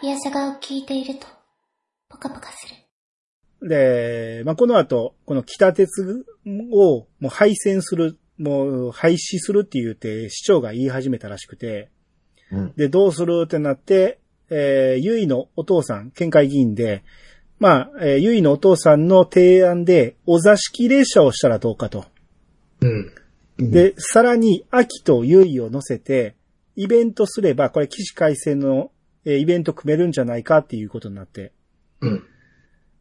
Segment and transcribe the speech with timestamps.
[0.00, 1.26] イヤサガを聞いていると、
[2.08, 2.68] ポカポカす
[3.60, 3.68] る。
[3.68, 6.24] で、まあ、この後、この北鉄
[6.72, 11.90] をもう廃線する、もう廃止するって言って市長が言い始めたらしくて、
[12.52, 14.20] うんで、どうするってなって、
[14.50, 17.02] えー、ゆいのお父さん、県会議員で、
[17.58, 22.04] まあ、えーゆいのお父さんの提案で、お座敷列車をしたらどうかと。
[22.80, 23.72] うん。
[23.72, 26.36] で、さらに、秋とゆいを乗せて、
[26.76, 28.92] イベントすれば、これ、起死回戦の、
[29.28, 31.52] えーイベント組めるんじゃないかっていうことになって。
[32.00, 32.24] うん。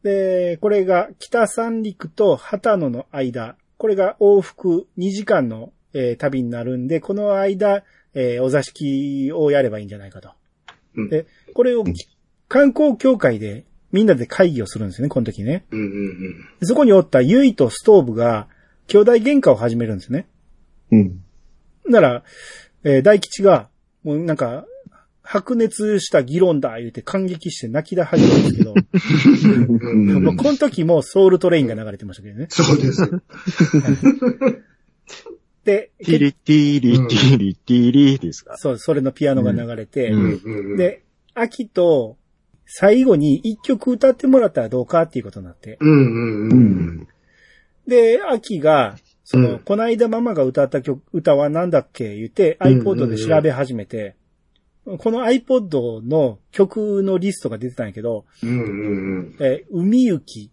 [0.04, 10.32] で、これが北三陸と畑野の間、これが往復2時間の、えー旅になるんで、この間、えーお座敷をやればいいんじゃないかと。
[10.96, 11.94] うんで、これをうん
[12.50, 15.66] 観光協会でみんなで会議をするんですよね、この時ね。
[15.72, 15.80] うん。
[15.80, 16.42] うん。
[16.60, 18.48] でそこにおったゆいとストーブが
[18.88, 20.28] 兄弟喧嘩を始めるんですね。
[20.92, 21.24] うん。
[21.90, 22.24] なら、
[22.84, 23.70] えー大吉が、
[24.04, 24.66] もうなんか、
[25.30, 32.48] 白熱した議論だ言うて感激して泣き出始めるんですけど、この時もソウルトレインが流れてましたけどね。
[32.50, 33.12] そうです。
[35.66, 38.56] で、ティリティリティリティリですか。
[38.58, 40.14] そう、それのピアノが流れて。
[40.78, 41.04] で、
[41.34, 42.16] 秋と
[42.66, 45.78] 最後に一曲歌ってもらったらどうかっていうことになって。
[47.86, 54.16] で、秋が、その、うんこないだママが歌った曲、歌は何だっけ言ってうん iPod で調べ始めて、
[54.98, 58.50] この iPod の曲のリストが出てたんやけど、うん。
[58.50, 59.36] うん。
[59.42, 60.50] えー海行き、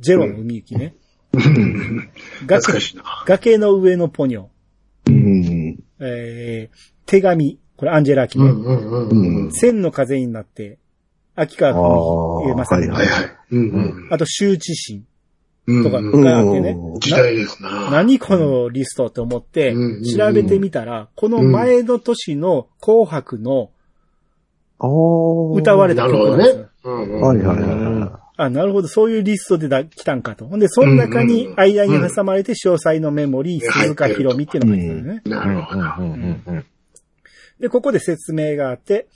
[0.00, 0.94] ゼロの海行きね。
[1.34, 2.10] うん。
[2.46, 3.04] 懐崖かしいな。
[3.26, 4.46] 崖の上のポニョ、
[5.06, 5.78] うん。
[6.00, 8.46] えー手紙、これアンジェラ・アキね。
[8.46, 8.64] うん。
[8.64, 9.44] うん。
[9.44, 9.52] うん。
[9.52, 10.78] 千の風になって、
[11.34, 13.30] 秋川あ文あ、まさに、ははいはい。
[13.50, 14.08] うん。
[14.10, 15.06] あと羞恥心うん。
[15.66, 16.70] とかうんがあってね。
[16.70, 17.90] うん時代ですな。
[17.90, 23.70] 何このリストって思ってうん、調べてみたら、この前の年の紅白の
[24.78, 25.56] ああ。
[25.56, 26.68] 歌われた曲なんですよね。。
[26.84, 27.20] うん。
[27.20, 30.46] はいはいはいはあ、なるほど、そういうリストでだ来たんかと。
[30.46, 35.22] ほんで、その中に間に挟まれて、詳細のメモリー、うん鈴鹿ひろみっていうのが入ってるね。
[35.24, 36.62] なるほど。
[37.60, 39.06] で、ここで説明があって、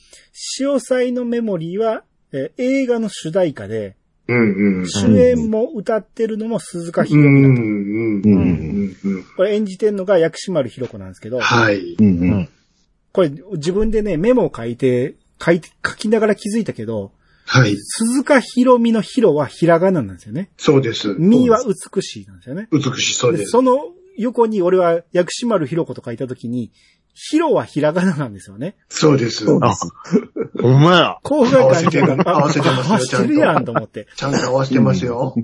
[0.63, 3.97] 詳細のメモリーは、えー映画の主題歌で、
[4.29, 4.81] うん。
[4.81, 4.89] うん。
[4.89, 7.35] 主演も歌ってるのも鈴鹿ひろうん。
[7.35, 7.63] みだと。
[7.63, 8.23] うん。
[8.23, 8.97] うん。
[9.05, 9.25] うん。
[9.37, 11.79] これ演じてんのが薬師丸ひろ子なんですけど、はい。
[11.79, 11.97] い。
[11.99, 12.49] うんうん。
[13.13, 17.13] これ自分でね、メモを書いて、書いて、書きながら気づいたけど、
[17.47, 17.75] はい。
[17.77, 20.51] 鈴鹿ひろみのひろはひらがななんですよね。
[20.59, 21.15] そうです。
[21.19, 22.69] みは美しいなんですよね。
[22.71, 23.45] 美しそうです。
[23.45, 23.79] でその
[24.19, 26.71] 横に俺は薬師丸ひろ子と書いたときに、
[27.21, 28.77] ひろはひらがななんですよね。
[28.89, 29.45] そうです。
[29.61, 29.75] あ、
[30.63, 31.19] ほんまや。
[31.25, 34.07] こうが感じが、合わせてます合わせてるやんと思って。
[34.15, 35.35] ちゃんと合わせてますよ。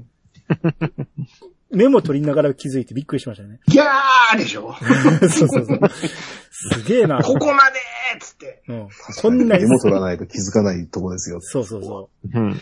[1.73, 3.59] メモ取りながら気づいてびっくりしましたね。
[3.67, 4.77] ギャーでしょ
[5.29, 5.81] そうそうそう。
[6.53, 7.21] すげえな。
[7.21, 8.63] ここまでーっつって。
[8.69, 8.89] うん。
[9.21, 11.41] こんなにメ、モ取らないと気づかないとこですよ。
[11.41, 12.53] そうそうそうん。
[12.53, 12.57] う。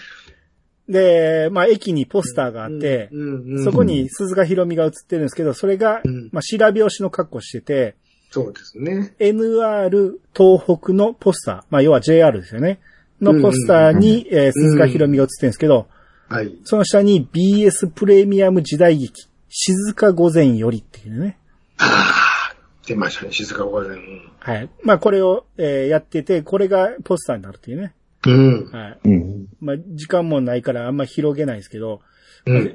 [0.88, 7.96] で、まあ駅にポスターがあって、うんうんそこに鈴鹿ひろみが映ってるんですけど、それがうん、まあ白拍子の格好してて、
[8.32, 9.14] そうですね。
[9.18, 12.80] NR 東北のポスター、まあ要は JR ですよね。
[13.20, 15.86] のポスターに、えー鈴鹿ひろみが映ってるんですけど、
[16.28, 16.56] はい。
[16.64, 21.38] その下に BS プレミアム時代劇、静か午前よりっていうね。
[21.78, 22.56] ああ、
[22.86, 23.98] 出ましたね、静か午前。
[24.38, 24.70] はい。
[24.82, 27.94] まあこれを、えーやってて、これがポスターになるっていうね。
[28.26, 28.70] うん。
[28.70, 29.08] はい。
[29.08, 29.46] うん。
[29.60, 32.00] まあ時間もないからあんま広げないですけど、
[32.46, 32.72] うん。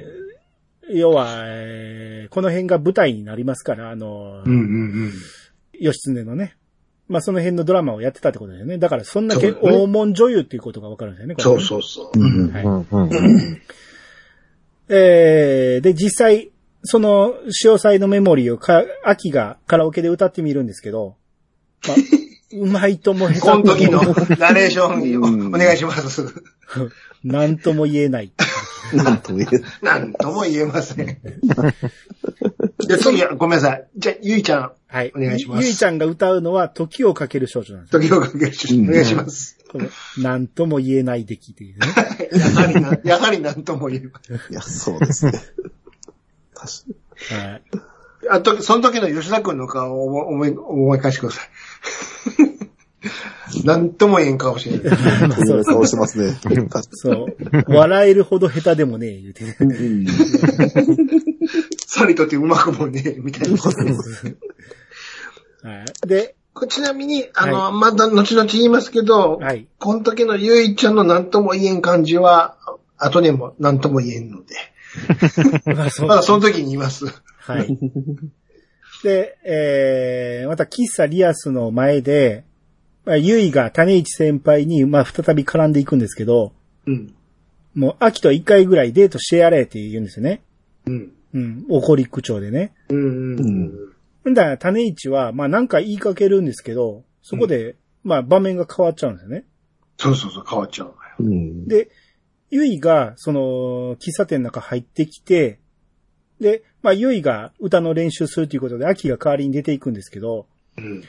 [0.94, 4.54] 要は、えーこの辺が舞台になりますから、あの、うんう
[5.08, 5.12] ん
[5.80, 6.56] 義経のね。
[7.08, 8.78] まあその辺のドラマをやってたってことだよね。
[8.78, 11.36] だからそんだけそうだね大門女優っていうことがわかるんですよね。
[11.36, 12.20] これそうねそうそう。
[12.20, 12.52] うん。
[12.52, 13.62] はい
[14.90, 16.52] えーで、実際、
[16.84, 21.18] その、詳細のメモリーをか、秋がカラオケで歌ってみるんですけど、
[21.86, 21.98] まあ、
[22.56, 26.26] うまいとも下この手とも時のナレーションうんお願いします。
[27.26, 28.32] なんとも言えない。
[28.94, 31.18] なんとも言えなんとも言えません。
[32.80, 33.88] じゃあ次は、ごめんなさい。
[33.98, 35.12] じゃあ、ゆいちゃん、はい。
[35.16, 38.02] お願いしますゆいちゃんが歌うのは、時をかける少女なんですよ。
[38.02, 39.58] 時をかけるし、お願いします。
[39.70, 41.88] このなんとも言えない出来っていうね。
[42.32, 44.38] やはりな、やはりなんとも言えません。
[44.38, 45.34] いや、そうですね。
[46.54, 46.72] 確
[47.30, 47.62] かはい。
[48.30, 51.50] あと、その時の吉田くんの顔を思い、思い返してください。
[53.64, 54.90] なんとも言えん顔してる。
[54.90, 54.98] に。
[55.46, 56.38] そう顔してますね。
[56.92, 57.28] そう。
[57.68, 59.46] 笑えるほど下手でもねえ、言うて。
[61.88, 63.58] さりとってうまくもねえ、みたいな。
[63.62, 63.70] は
[65.84, 66.08] い。
[66.08, 66.36] で、
[66.68, 69.68] ちなみに、あの、はまだ後々言いますけど、はい。
[69.78, 72.58] この時のゆいちゃんのなんとも言えん感じは、
[72.98, 74.56] 後でもなんとも言えんので。
[76.08, 77.06] まだその時に言います。
[77.38, 77.78] はい。
[79.04, 82.47] で、えー、また喫茶リアスの前で、
[83.08, 86.52] まあ、ゆいが種市先輩に、まあ、再び絡んでいくんですけど、
[86.86, 87.16] うん。
[87.74, 90.42] もう、秋と一回ぐらいデートしてやれって言うんですよね。
[90.86, 91.14] うん。
[91.34, 91.66] うん。
[91.70, 92.74] 怒り口調でね。
[92.90, 93.38] うん。
[94.26, 94.32] うん。
[94.32, 99.46] んだから、種市は、まあ、なんか言いかけるんですけど、そこで、まあ、場面が変わっちゃうんですよね。
[99.98, 100.94] そうそうそう、変わっちゃう。
[101.20, 101.66] うん。
[101.66, 101.90] で、
[102.52, 105.60] ゆいが、その、喫茶店の中入ってきて、
[106.42, 110.46] で、まあ、ゆいが歌の練習するということで、秋が代わりに出ていくんですけど、
[110.78, 111.04] うん。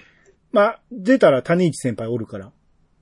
[0.52, 2.50] まあ、出たら種市先輩おるから。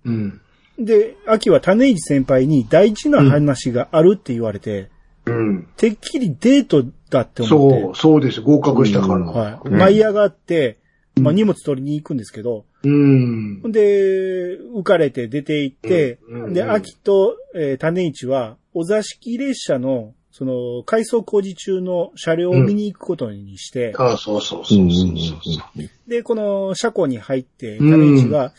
[0.05, 0.41] うん。
[0.79, 4.91] で、秋は種市先輩に大事な話があるって言われて、
[5.27, 5.69] うん。
[5.77, 8.41] てっきりデートだって思って、そう、そうです。
[8.41, 9.27] 合格したから。
[9.27, 9.59] はい。
[9.65, 10.79] うん舞い上がって、
[11.21, 13.63] まあ、荷物取りに行くんですけど、うん。
[13.73, 24.81] で、浮かれて出て行って、で、うんうん秋と、えー種市は、お座敷列車の、その、改装工事中の車両を見に行くことにして、ああ、そうそうそう。
[26.07, 28.53] で、この車庫に入って、うん種市が、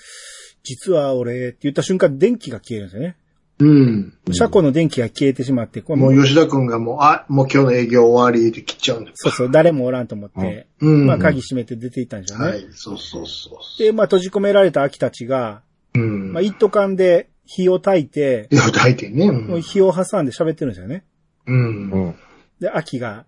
[0.63, 3.15] 実は俺って言った瞬間、電気が消えるんですよね。
[3.59, 4.13] うん。
[4.31, 9.13] 車庫の電気が消えてしまって、これもう吉田くんがもう、あ、もう今日の営業終わりって切っちゃうんだよ。
[9.15, 11.05] そうそう、誰もおらんと思って、うん。
[11.05, 12.47] まあ鍵閉めて出て行ったんでしょうね。
[12.47, 13.59] はい、そうそうそう。
[13.77, 15.61] で、まあ閉じ込められた秋たちが、
[15.93, 16.33] うん。
[16.33, 19.27] まあ一斗缶で火を焚いて、いや、大抵ね。
[19.27, 21.03] うん火を挟んで喋ってるんですよね。
[21.47, 21.91] うん。
[21.91, 22.15] うん。
[22.59, 23.25] で、秋が、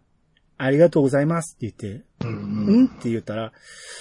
[0.57, 2.86] ありがとうございますって言って、ううんん。
[2.88, 3.54] って言ったら、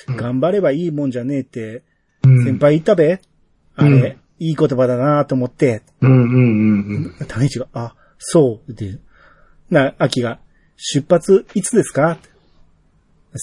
[0.08, 1.82] うん頑張ればいいもんじゃねえって、
[2.24, 3.20] うん先輩言ったべ、
[3.76, 7.26] あれ、うんいい言葉だなと思って、うんうんうんうん。
[7.26, 8.98] 種市が、あ、そう、って。
[9.70, 10.38] な、秋が、
[10.76, 12.18] 出発いつですか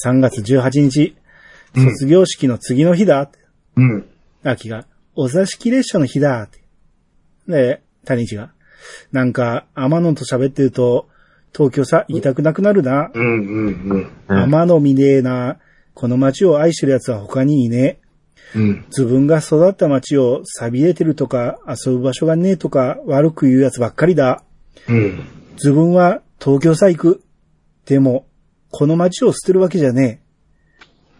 [0.05, 1.15] ?3 月18日、
[1.75, 3.29] うん卒業式の次の日だ。
[3.75, 4.05] うん。
[4.43, 6.47] 秋が、お座敷列車の日だ。
[7.47, 8.53] で、谷一が、
[9.11, 11.07] なんか、天野と喋ってると、
[11.55, 13.11] 東京さ、行きたくなくなるな。
[13.13, 14.11] うんうんうん。
[14.27, 15.57] うん天野みねえな。
[15.93, 17.99] この街を愛してる奴は他にいね
[18.55, 18.57] え。
[18.57, 18.85] うん。
[18.87, 24.43] 自分が育った街を錆びれてるとか、遊ぶ場所がねえとか、悪く言う奴ばっかりだ。
[24.89, 25.23] うん。
[25.53, 27.23] 自分は東京さ行く。
[27.85, 28.27] でも、
[28.71, 30.25] この街を捨てるわけじゃねえ。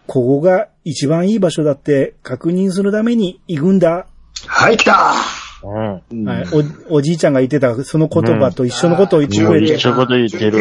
[0.06, 4.06] ここが一番いい場所だって確認するために行くんだ。
[4.46, 5.14] はい、来た
[5.62, 6.24] うん。
[6.24, 6.46] はい、
[6.90, 10.58] お、おじいちゃんが言ってたその言葉と一緒のことを言ってくれて、一緒のこと言ってる。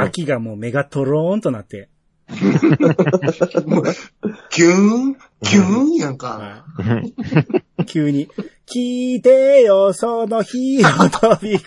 [0.00, 1.88] アキがもう目がトローンとなって、
[4.50, 6.62] キューン、キューンやんか。
[6.78, 7.14] はい
[7.86, 8.28] 急に、
[8.66, 11.64] 聞いてよ、その日を飛び越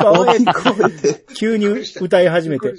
[0.83, 2.73] えて、急に歌い始めて。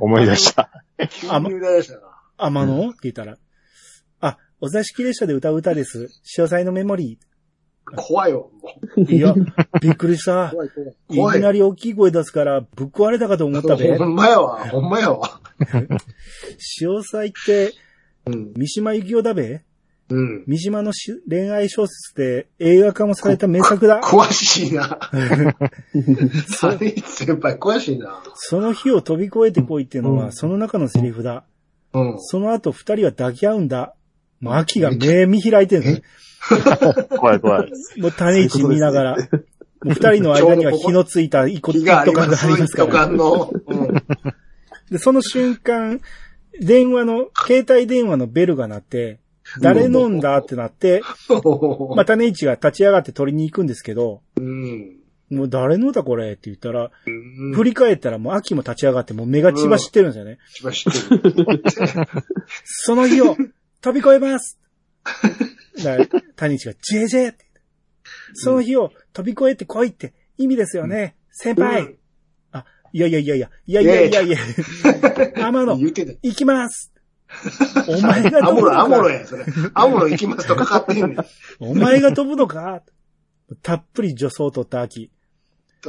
[0.00, 0.70] 思い出した。
[1.08, 2.00] 急に歌い出したな。
[2.38, 2.88] 天野？
[2.88, 3.36] って言ったら、
[4.20, 6.08] あ、お座敷列車で歌う歌です。
[6.24, 7.18] 潮祭のメモリ
[7.96, 8.50] 怖いよ。
[8.62, 9.16] もー。
[9.16, 9.34] いや、
[9.80, 10.50] びっくりしたう。
[10.50, 10.90] 怖い怖い。
[10.90, 11.40] い怖い。
[11.40, 13.96] きなり大きい声出すから、ぶっ壊れたかと思ったべ。
[13.98, 14.68] ほんまやわ。
[14.68, 15.40] ほんまやわ。
[16.58, 17.72] 潮祭って、
[18.26, 18.52] うん。
[18.56, 19.62] 三島由紀夫だべ
[20.10, 20.44] うん。
[20.46, 24.00] 三島のし恋愛小説で映画化もされた名作だ。
[24.02, 24.98] 詳しいな。
[26.48, 28.22] サリ先輩詳しいな。
[28.34, 31.44] その日を飛び越えてこいっていうのは、うんその中のセリフだ。
[31.92, 32.14] うん。
[32.18, 33.94] その後二人は抱き合うんだ。
[34.40, 36.02] もう秋が目見開いてるね。
[37.16, 37.72] 怖い怖い。
[37.98, 39.16] もう種市見ながら。
[39.82, 42.76] 二人の間には火のついた一個、気一があります。
[42.76, 42.92] から。
[42.92, 43.52] 缶の。
[43.66, 43.94] うん。
[44.90, 46.00] で、その瞬間、
[46.60, 49.20] 電話の、携帯電話のベルが鳴って、
[49.60, 50.36] 誰飲んだ？
[50.38, 51.02] ってなって、
[51.94, 54.96] まあ、種市が立ち上がって取りに行くんですけど、うん。
[55.30, 56.32] もう誰のだこれ？
[56.32, 57.54] って言ったら、うん。
[57.54, 60.38] 振り返ったらもう秋も立ち上がってもう目が血走ってるんですよね。
[60.50, 61.62] 一番知ってる。
[62.64, 63.36] その日を
[63.80, 64.58] 飛び越えます
[65.82, 67.48] だから谷市が、ジェジェって。
[68.34, 71.16] その日を飛び越えて来いって意味ですよね。
[71.30, 71.98] 先輩、うん
[72.52, 74.38] あ、いやいやいやいや、いやいやいやいや、
[75.46, 75.76] 天野。
[75.76, 76.92] 行きます
[77.88, 79.44] お前がアモロ、飛ぶのかアモロや、それ。
[79.74, 81.16] アモロ行きますとかかってんねん。
[81.60, 82.82] お前が飛ぶのか
[83.62, 85.10] たっぷり助走を取った秋。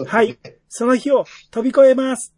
[0.06, 0.38] はい。
[0.68, 2.34] その日を飛び越えます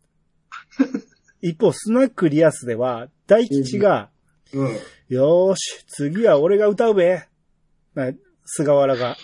[1.42, 4.12] 一方、スナックリアスでは、大吉が、
[4.54, 4.78] うん。
[5.10, 7.28] よーし、次は俺が歌うべ。
[7.96, 8.12] な
[8.46, 9.18] 菅原が、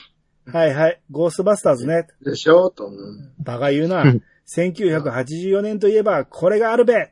[0.52, 2.08] はいはい、ゴーストバスターズね。
[2.24, 2.88] でしょと。
[2.88, 4.24] うんバカ言うなうん。
[4.48, 7.12] 1984年といえば、これがあるべ。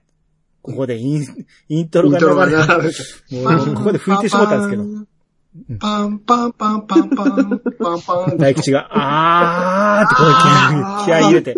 [0.61, 1.25] ここでイン、
[1.69, 3.35] イントロが流れ流れて。
[3.35, 4.83] もうここで吹いてしまったんですけど。
[5.79, 8.37] パンパンパンパンパン、パンパン。
[8.37, 11.55] 大吉が、あーってこう気合い入れて。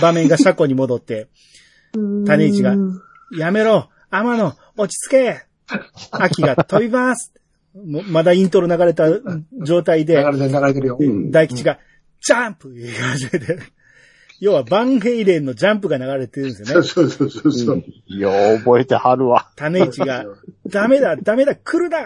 [0.00, 1.28] 場面が車庫に戻って、
[2.26, 2.76] 種市が、
[3.36, 5.46] やめろ天野落ち着け
[6.10, 7.32] 秋が飛びます
[7.74, 9.06] まだイントロ流れた
[9.64, 10.98] 状態で、流れてる流れてるよ。
[11.30, 11.78] 大吉が、
[12.20, 13.58] ジャンプ言い始めて。
[14.40, 16.86] 要は、バンヘイレンのジャンプが流れてるんですよね。
[16.86, 17.84] そうそうそうそう。
[18.08, 19.50] よう覚えてはるわ。
[19.56, 20.26] 種市が、
[20.66, 22.02] ダメだ、ダメだ、来るだ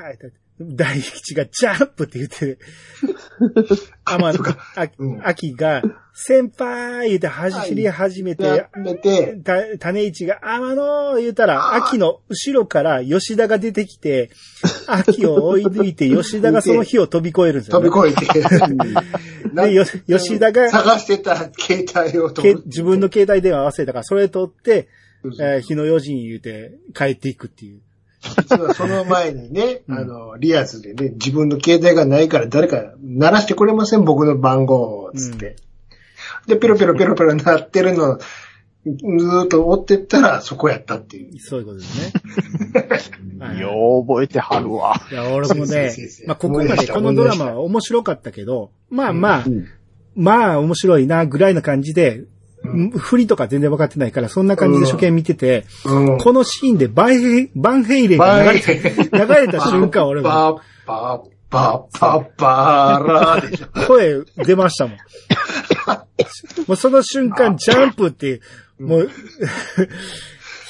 [0.60, 2.58] 大吉がジャンプって言って、
[4.04, 4.16] あ
[4.98, 5.26] うん。
[5.26, 5.82] 秋が、
[6.14, 14.30] 先輩言って走り始めて、やめて、た、種市が、天野言うたら、秋の後ろから吉田が出てきて、
[14.86, 18.10] 秋を追い抜いて、吉田がその日を飛び越えるんですよ、飛ね。
[18.10, 18.46] び越えて。
[19.52, 22.32] でよ吉田が探してた携帯を
[22.66, 24.88] 自分の携帯電話合わせたから、それ取って、
[25.40, 27.80] えー日の4時に言うて帰っていくっていう。
[28.36, 35.56] 実はその前にね、うんあの、リアスでね、自分の携帯がないから誰か鳴らしてくれません僕の番号を、つって。
[36.46, 41.40] で、ペロペロペロペロ鳴ってるの、ずーっと追ってったらそこやったっていう。
[41.40, 42.12] そういうことですね。
[43.40, 44.94] はいよう覚えてはるわ。
[45.10, 45.92] いや、俺もね
[46.26, 49.44] まあ、ここまでこのドラマは面白かったけど、まあまあ、
[50.14, 52.22] まあ面白いな、ぐらいな感じで、
[52.98, 56.18] 振りとか全然分かってないから、そんな感じで初見見てて、うん。
[56.18, 60.56] このシーンでバンヘイ、バンヘイレンが流れ流れた瞬間、俺もパッ
[60.86, 63.86] パッパッパッパーラーでしょ。
[63.86, 64.98] 声出ましたもん。
[66.66, 68.40] もうその瞬間、ジャンプって、
[68.78, 69.10] もう、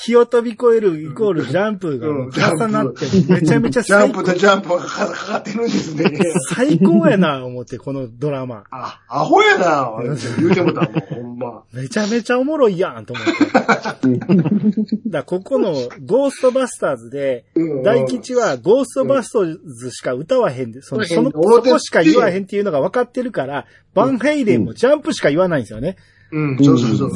[0.07, 6.13] 火を飛び越えるイコールジャンプがうん重なって、めちゃめちゃジャンプとジャンプがかかかってるんですね。
[6.55, 8.65] 最高やな、思って、このドラマ。
[8.71, 9.93] あ、アホやな、
[10.39, 11.63] 言うてもたもん、ほんま。
[11.73, 15.01] めちゃめちゃおもろいやん、と思って。
[15.11, 15.73] だここの
[16.05, 25.97] ゴーストバスターズで、うん大吉はゴーストバスターズしか歌わへんで、その、うんその、そこしか言わへんっていうのが分かってるから、バンヘイレンもジャンプしか言わないんですよね。
[26.33, 27.13] うん、そうそうそう。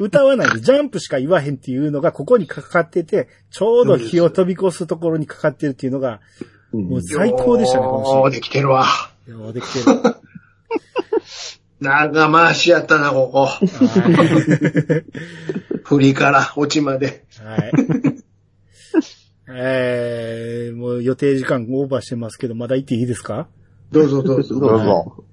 [0.00, 6.20] 歌わないで、ジャンプしか言わへんっていうのがここにかかってて、ちょうど火を飛び越すところにかかってるっていうのが、
[6.72, 8.86] もう最高でしたね、このようできてるわ。
[9.26, 10.16] ようできてる。
[11.80, 13.48] 長回しやったな、ここ。
[15.84, 17.24] 振りから落ちまで。
[17.42, 17.72] はい。
[19.48, 23.46] えー、もう予定時間オーバーしてますけど、まだ行っていいですか？
[23.92, 24.58] どうぞどうぞ。
[24.58, 25.24] どうぞ。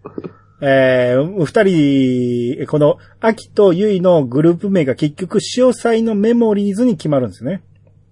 [0.65, 7.61] えー、二人、この、秋とゆいのグループ名が結局、潮祭のメモリーズに決まるんですね。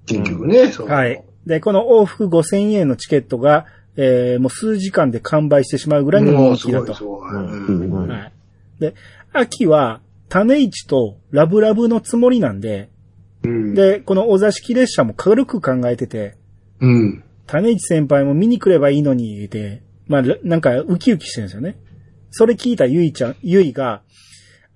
[0.05, 0.87] 結局ね、そう。
[0.87, 1.23] はい。
[1.45, 6.93] で、この往復5000円のチケットが、えー、もう数時間で完売してしまうぐらいの人気だと。
[8.79, 8.95] で、
[9.31, 12.89] 秋は、種市とラブラブのつもりなんで、
[13.43, 13.75] うん。
[13.75, 16.35] で、このお座敷列車も軽く考えてて、
[16.81, 17.23] うん。
[17.47, 21.77] 種市先輩も見に来ればいいのに、言うて、まあ、なんかウキウキしてるんですよね。
[22.31, 24.01] それ聞いたゆいちゃん、ゆいが、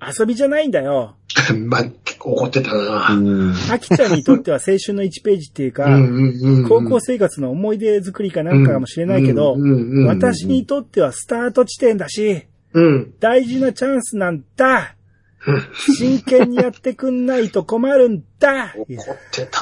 [0.01, 1.15] 遊びじゃないんだよ。
[1.67, 3.07] まあ、結構怒ってたな。
[3.11, 3.53] うん。
[3.71, 5.85] 秋ちゃんにとっては青春の1ページっていうか、
[6.67, 9.57] 高校生活の思い出作りかなんかかもしれないけど
[10.07, 12.43] 私にとってはスタート地点だし、
[12.73, 13.13] うん。
[13.19, 14.95] 大事なチャンスなんだ
[15.97, 19.61] 真剣にやってくんないと困るんだ怒ってた。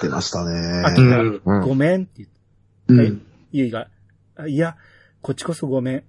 [0.00, 0.40] 出ました
[0.86, 1.10] 秋ね。
[1.10, 2.28] が、うんごめんって言っ
[3.04, 3.22] て、うん。
[3.50, 3.88] ゆいが、
[4.36, 4.76] あいや、
[5.20, 6.02] こっちこそごめん。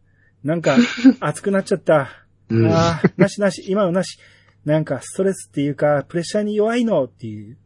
[0.44, 0.78] なんか、
[1.20, 2.10] 熱くなっちゃった。
[2.50, 4.20] うんああ、なしなし、今のなし。
[4.66, 7.58] なんか、ストレスっていうか、プレッシャーに弱いのっていう。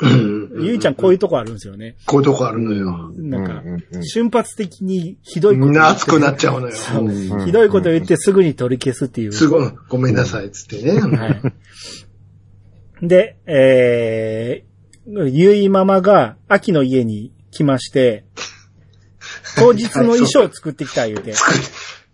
[0.00, 0.64] うん。
[0.64, 1.96] ゆいちゃんこういうとこあるんですよね。
[2.06, 3.12] こういうとこあるのよ。
[3.16, 3.62] なんか
[4.02, 7.44] 瞬発的にひどいことみんな熱くなっちゃうのよ。
[7.44, 9.32] ひどいこと言ってすぐに取り消すっていう。
[9.32, 11.00] すごい、ごめんなさい、つってね。
[11.00, 13.06] はい。
[13.06, 18.24] で、えー、ゆいママが秋の家に来まして、
[19.56, 21.34] 当日の衣装を作ってきた言うて。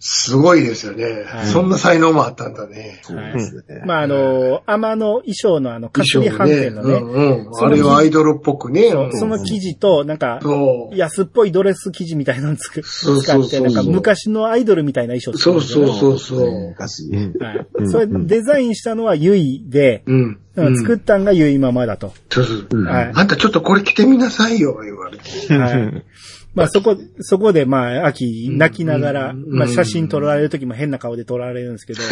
[0.03, 1.47] すごいですよねはい。
[1.47, 3.01] そんな才能もあったんだね。
[3.03, 3.83] そうですね。
[3.85, 7.55] まあ、あの、天の衣装のあの、かすり飯店のね、うんうん。
[7.55, 8.91] あれはアイドルっぽくね。
[9.13, 10.97] その生地と、なんか、そう。
[10.97, 16.69] 安っぽいドレス生地みたいなのつくそう使って、そうそうなんか昔のアイドルみたいな衣装作るそうそうそうそう。
[16.71, 17.11] 昔。
[17.39, 20.41] はいうんそれデザインしたのはゆいで、うん。
[20.57, 22.13] うん作ったんがゆいママだと。
[22.31, 25.55] そうそうはいあんたちょっとこれ着てみなさいよ、言われて。
[25.55, 26.05] はい。
[26.55, 32.09] まあそこ、そこでまあ、秋泣きながら、うんまあ写真撮られる時も変な顔で撮られるんですけど、は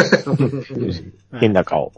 [1.38, 1.92] い変な顔。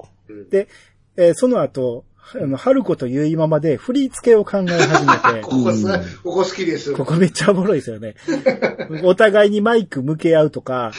[0.51, 0.69] で、
[1.17, 2.05] えーその後、
[2.35, 6.93] あの、春子とゆいママで振り付けを考え始めて、 ここさ、ここ好きです。
[6.93, 8.15] こここめっちゃおもろいですよね。
[9.03, 10.93] お互いにマイク向け合うとか、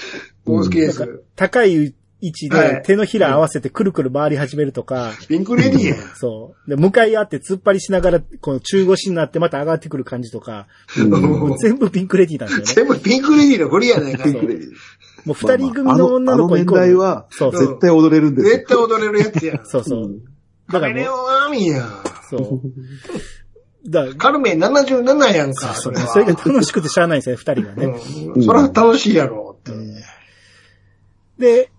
[0.45, 1.24] こ好きです。
[1.36, 5.96] 高い位置はいで手のひら合わせてくるくる回り始めるとか、ピンクレディーや。
[6.16, 6.70] そう。
[6.70, 12.90] で、向かい合って突っ張りしながら、この中腰になってまた上がってくる感じとか、もう 全部ピンクレディーなんですよね。
[12.90, 14.24] 全部ピンクレディーの振りやないか。
[14.30, 14.44] そう
[15.25, 17.68] もう二人組の女の子イコールあの年代は、そうそう。
[17.68, 19.66] 絶対踊れるんですよ絶対踊れるやつやん。
[19.66, 20.12] そうそう。
[20.72, 22.04] だからもう、カメレオンアーミーやん。
[22.30, 22.62] そう。
[23.90, 26.08] だカルメン77やんか、それは。
[26.08, 28.01] それが楽しくてしゃあないんですよね、二人がね。
[28.36, 28.44] うん。
[28.44, 29.72] それは楽しいやろ、って。
[31.40, 31.72] で、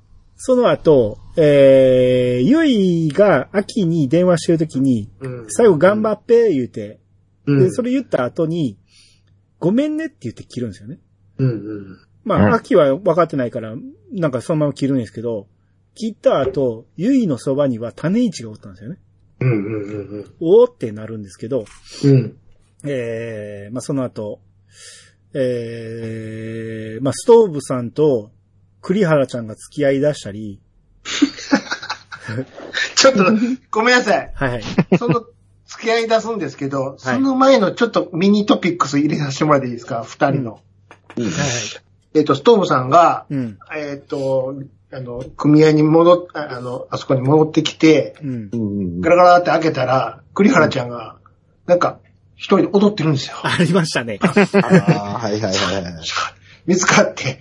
[0.44, 5.46] その後、えー、ゆいが秋に電話してるときに、うん。
[5.46, 6.98] 最後頑張って言うて、
[7.46, 8.76] うんで、それ言った後に、
[9.60, 10.98] ごめんねって言って切るんですよね。
[11.38, 11.98] うんうん。
[12.24, 13.76] まあ、うん秋は分かってないから、
[14.10, 15.46] なんかそのまま切るんですけど、
[15.94, 18.98] 切った後、ゆいのそばには種市がおったんですよね。
[19.42, 21.66] うんうんうんおーってなるんですけど、
[22.02, 22.10] うん。
[22.10, 22.36] うん。
[22.84, 24.40] えー、まあその後、
[25.34, 28.32] えー、まあストーブさんと
[28.82, 30.60] 栗原ちゃんが付き合い出したり、
[32.96, 33.24] ちょっと、
[33.70, 34.32] ごめんなさい。
[34.34, 34.62] はいはい。
[34.98, 35.24] その、
[35.66, 40.04] 付き合い出すんですけど、その前のちょっとミニトピックス入れさせてもらっていいですか？
[40.06, 40.52] 二人の。
[40.52, 40.58] は
[41.16, 41.32] いはい。
[42.14, 43.58] えっと、ストーブさんが、うん。
[43.74, 44.54] えっと、
[44.92, 48.56] あの、組合に戻っ、ああの、あそこに戻ってきて、うんう。
[48.56, 49.00] ん。
[49.00, 51.16] ガラガラって開けたら、栗原ちゃんが、
[51.66, 51.98] なんか、
[52.36, 53.36] 一人で踊ってるんですよ。
[53.42, 54.18] ありましたね。
[54.20, 55.48] ああ、はいはいは
[55.78, 55.94] いはい。
[56.66, 57.40] 見つかって、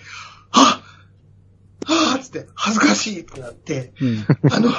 [0.51, 0.80] はぁ
[1.95, 4.25] はぁつって、恥ずかしいってなって、うん。
[4.51, 4.69] あの、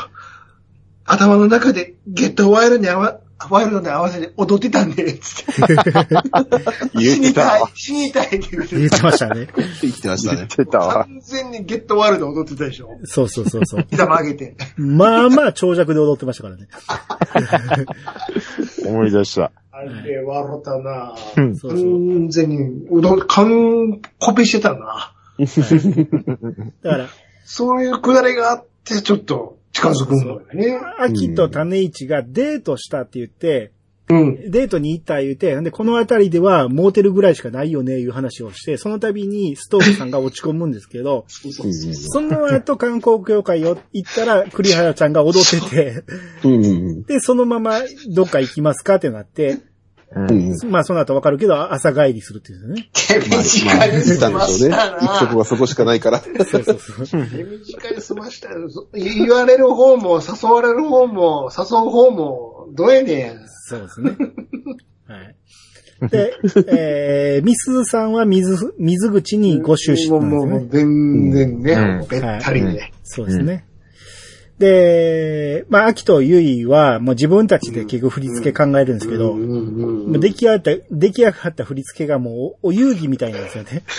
[1.04, 5.66] 頭の中でゲットワイルドに合わ、ワイルドに合わせて踊ってたんで、つって。
[5.66, 5.92] 言って
[6.95, 9.49] 死にたい死にたいって言う言ってましたね。
[9.83, 10.49] 言ってました言っね。
[10.49, 11.04] てたわ。
[11.04, 12.88] 完全にゲットワイルド踊ってたでしょ。
[13.04, 13.87] そうそうそうそう。
[13.90, 14.57] 膝曲げて。
[14.76, 16.69] まあまあ長尺で踊ってましたからね。
[18.87, 19.50] 思い出した。
[19.73, 21.81] あれ、笑ったなうんそうそう。
[21.81, 25.12] 完全に、うどん、完コピしてたな
[26.82, 27.08] だから、
[27.44, 30.80] そういうくだりがあって、ちょっと近づくんだよね。
[30.98, 33.72] 秋と種市がデートしたって言って、
[34.08, 34.50] うん。
[34.50, 46.04] デートに行った言うて、で、この辺りではモーテルぐらいしかないよね、いう話をして、その度にストーブさんが落ち込むんですけど、その後観光協会を行ったら栗原ちゃんが踊ってて、
[47.06, 47.80] で、そのまま
[48.14, 49.60] どっか行きますかってなって、
[50.14, 50.31] うん。
[50.31, 50.71] うん。
[50.71, 52.88] まあその後わかるけど、朝帰りするっていうね。
[52.92, 56.21] 手短に済ました行くとこながそこしかないから。
[56.21, 57.26] そうそうそう。
[57.26, 58.49] 手短に済ました
[58.95, 63.49] 言われる方も、誘われる方も、誘う方も、どうやねん。
[63.49, 64.11] そうですね。
[65.07, 65.37] はい。
[66.09, 66.37] で、
[66.69, 71.30] えー、ミスさんは水、水口にご出身もう、なんですねもう、。
[71.30, 72.93] 全然ね、うんべったりね。
[73.04, 73.67] そうですね。
[74.62, 79.36] で、まあ、アキとユイは、もう自分たちで結局振り付け考えるんですけど、
[80.20, 83.82] 出来上がった、出来上がった振り付けがもうお遊戯みたいなんですよね。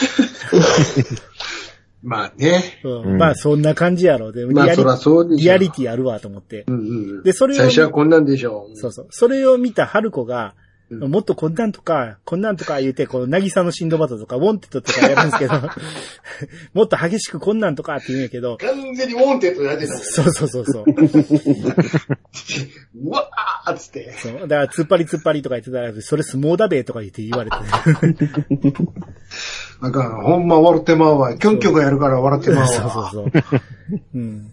[2.02, 2.80] まあね。
[2.84, 4.32] うんうんまあ、そんな感じやろ。
[4.32, 6.64] でリアリまあそらそうでしょリアリティあるわと思って。
[6.68, 6.80] うんう
[7.20, 8.78] んで、それを最初はこんなんでしょう。
[8.78, 9.08] そうそう。
[9.10, 10.56] それを見た春子が、
[10.92, 15.54] うんもっとこんなんとか、こんなんとか言うて、この、なぎさのシンドバッドとか、ウォンテッドとかやるんですけど、
[16.74, 19.94] もっと激しくこんなんとかって言うんやけど、完全にウォンテッドやってた。
[19.98, 20.86] そうそうそうそう。
[23.06, 24.14] うわーっつって。
[24.20, 24.34] そう。
[24.42, 27.58] だから、突っ張り突っ張りとか言ってたら、それ相撲だべとか言って言われて。
[29.82, 31.36] あかん、ほんま笑ってまうわ。
[31.38, 32.92] キョンキョンがやるから笑ってまうそうわ。
[32.92, 33.32] そうそう。
[34.16, 34.52] うん。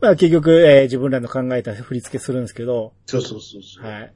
[0.00, 3.86] まあ結局、えー自分らの考えた振り付けするんですけど、そうそうそうそう。
[3.90, 4.12] はい。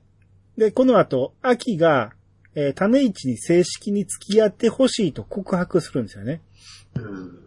[0.60, 2.12] で、この後、アキが、
[2.54, 6.42] えー種市に正式に付き合ってほしいと告白するんですよね。
[6.94, 7.38] うん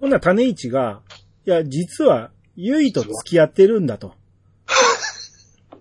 [0.00, 1.02] ほんなら種市が、
[1.46, 4.14] いや、実は、ゆいと付き合ってるんだと。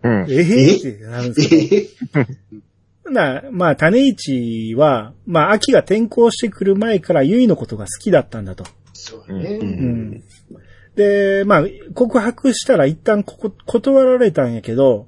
[0.04, 0.26] うん。
[0.30, 2.19] えへってなるんですけど。
[2.19, 2.28] え？
[3.06, 8.65] ほんならまあ、種市は、まあ、秋が転校してくる前からゆいのことが好きだったんだと。
[8.93, 9.58] そうね。
[9.60, 10.24] ううんん。
[10.95, 11.63] で、まあ、
[11.95, 15.08] 告白したら一旦ここ断られたんやけど、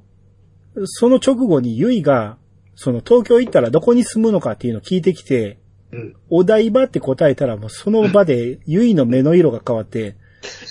[0.85, 2.37] その直後にゆいが、
[2.75, 5.59] その東京行ったらどこに住むのかっていうのを聞いてきて、
[5.91, 10.15] うんお台場って答えたらもうその場で ゆいの目の色が変わって、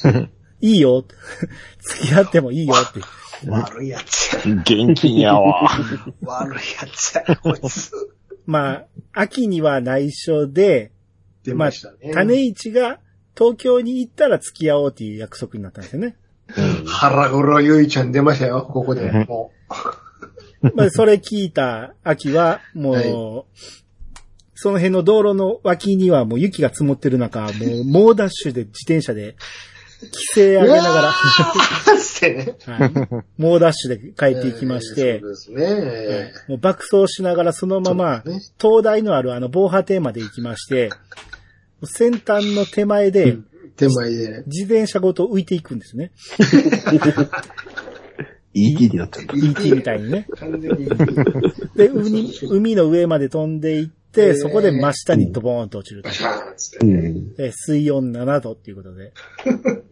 [0.60, 1.04] いいよ、
[1.80, 3.00] 付き合ってもいいよって。
[3.48, 4.54] 悪いやつや。
[4.62, 5.68] 現金やわ。
[6.22, 7.92] 悪いやつや、こいつ。
[8.46, 10.92] まあ、秋には内緒で、
[11.44, 13.00] 出まあましたね。、種市が
[13.36, 16.16] 東京に行ったら付き合おうっていう約束になったんですよね。
[16.86, 19.10] 腹黒ゆいちゃん出ましたよ、ここで。
[19.28, 19.50] も
[20.74, 23.44] まあ、それ聞いた秋は、もう、はい
[24.62, 27.48] その辺の道路の脇にはもう雪が積もってる中、も
[27.80, 29.35] う猛ダッシュで自転車で、
[30.00, 30.62] 規制う。
[30.62, 31.14] 上げながら、
[33.38, 36.32] 猛ダッシュで帰っていきまして、そうですね。
[36.46, 38.22] もう爆走しながらそのまま
[38.58, 40.90] 灯台のあるあの防波堤まで行きまして、
[41.82, 43.38] 先端の手前で
[43.76, 44.44] 手前で。
[44.46, 46.12] 自転車ごと浮いていくんですね。
[48.54, 49.36] ET になっちゃった。
[49.36, 50.26] ET みたいにね。
[50.36, 50.88] 完全に。
[51.76, 56.14] で、海、海の上まで飛んでいって、そこで真下にドボーンと落ちるとバ。
[56.14, 56.86] シャーンつって。
[56.86, 57.34] うん。
[57.38, 59.12] え水温7度っていうことで。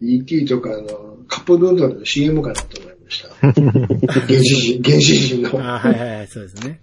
[0.00, 3.34] ET とかのカップヌードルの CM かなと思いました。
[3.34, 5.50] 原始人、原始人の。
[5.58, 6.80] あはいはいはい、そうですね。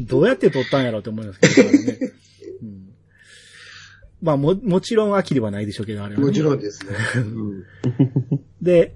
[0.00, 1.98] どうやって撮ったんやろうと思いますけどね。
[2.62, 2.88] うん、
[4.22, 6.26] まあも、もちろん秋ではないでしょうけど、あれは、ね。
[6.26, 6.92] もちろんですね。
[8.62, 8.94] で、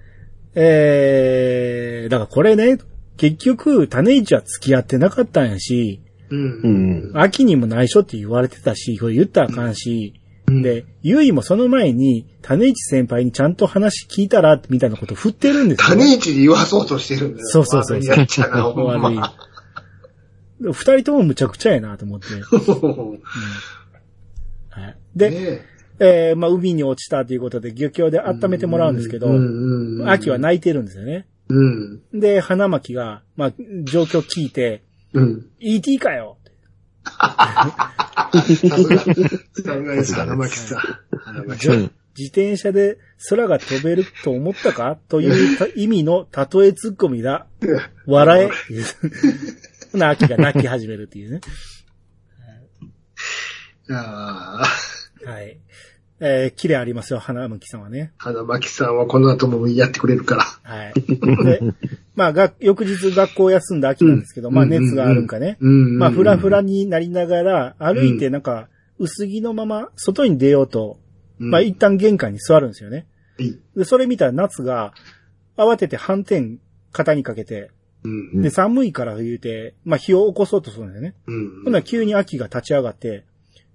[0.55, 2.79] えー、だからこれね、
[3.17, 7.11] 結局、種市は付き合ってなかったんやし、うん。
[7.12, 7.21] うん。
[7.21, 17.47] 秋にも内緒って言われてたし、これ言ったらあかんし、で、ゆいもその前に、種市先輩にちゃんと話聞いたら、みたいなこと振ってるんですよ、種市で言わそうとしてるんだよ。
[17.47, 19.35] そうそうそうやっちゃな、 ほん悪いま。。
[20.61, 22.27] 二人ともむちゃくちゃやなと思って。
[24.71, 29.29] はい、で、ねえーまあ、海に落ちたということで、漁協で温めてもらうんですけど、
[30.07, 31.27] 秋は泣いてるんですよね。
[31.49, 32.01] うん。
[32.13, 33.53] で、花巻が、まあ、
[33.85, 35.47] 状況聞いて、うん。
[35.61, 36.39] ET かよ
[40.05, 40.65] さす
[41.19, 41.69] 花巻。
[42.17, 42.97] 自転車で
[43.29, 44.97] 空が飛べると思ったか？
[45.09, 47.47] というた意味の例えツッコミだ。
[48.07, 48.49] 笑
[49.93, 51.41] え な、秋が泣き始めるっていうね。
[53.91, 54.65] ああ、
[55.25, 55.59] はい。
[56.21, 58.13] えー、綺麗ありますよ、花巻さんはね。
[58.19, 60.43] 花巻さんはこの後もやってくれるから。
[60.63, 60.95] はい。
[60.95, 61.61] で、
[62.15, 65.59] まあ、が、翌日学校休んだ秋なんですけど、まあ、熱があるんかね。
[65.61, 65.99] うん。
[65.99, 70.99] まあ、ふらふらになりながら、歩いてなんか、薄着のまま、外に出ようと、
[71.41, 73.07] うん、まあ、一旦玄関に座るんですよね。
[73.77, 74.95] で、それ見たら夏が、
[75.57, 76.59] 慌てて反転、
[76.93, 77.71] 肩にかけて、
[78.05, 78.09] う
[78.39, 78.43] ん。
[78.43, 81.15] で、寒いから言うて、まあ、火を起こそうとするんだよね。
[81.27, 83.25] うんほんなら急に秋が立ち上がって、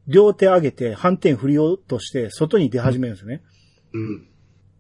[0.09, 3.41] 両手上げて反転振りようとして、外に出始めるんですよね。
[3.93, 4.27] うん。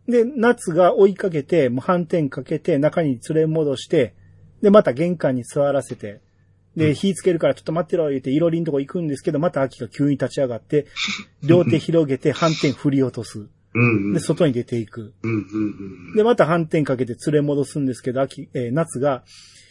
[0.07, 4.15] で、夏が追いかけて、もう反転かけて、中に連れ戻して、
[4.61, 6.19] で、また玄関に座らせて、
[6.75, 10.87] で、火つけるからちょっと待ってろ、言って、いろりんとこ行くんですけど、また秋が急に立ち上がって、
[11.43, 13.47] 両手広げて 反転振り落とす。
[13.75, 14.13] うん。
[14.13, 15.13] で、外に出ていく。
[16.15, 19.23] で、また反転かけて連れ戻すんですけど、秋、えー夏が、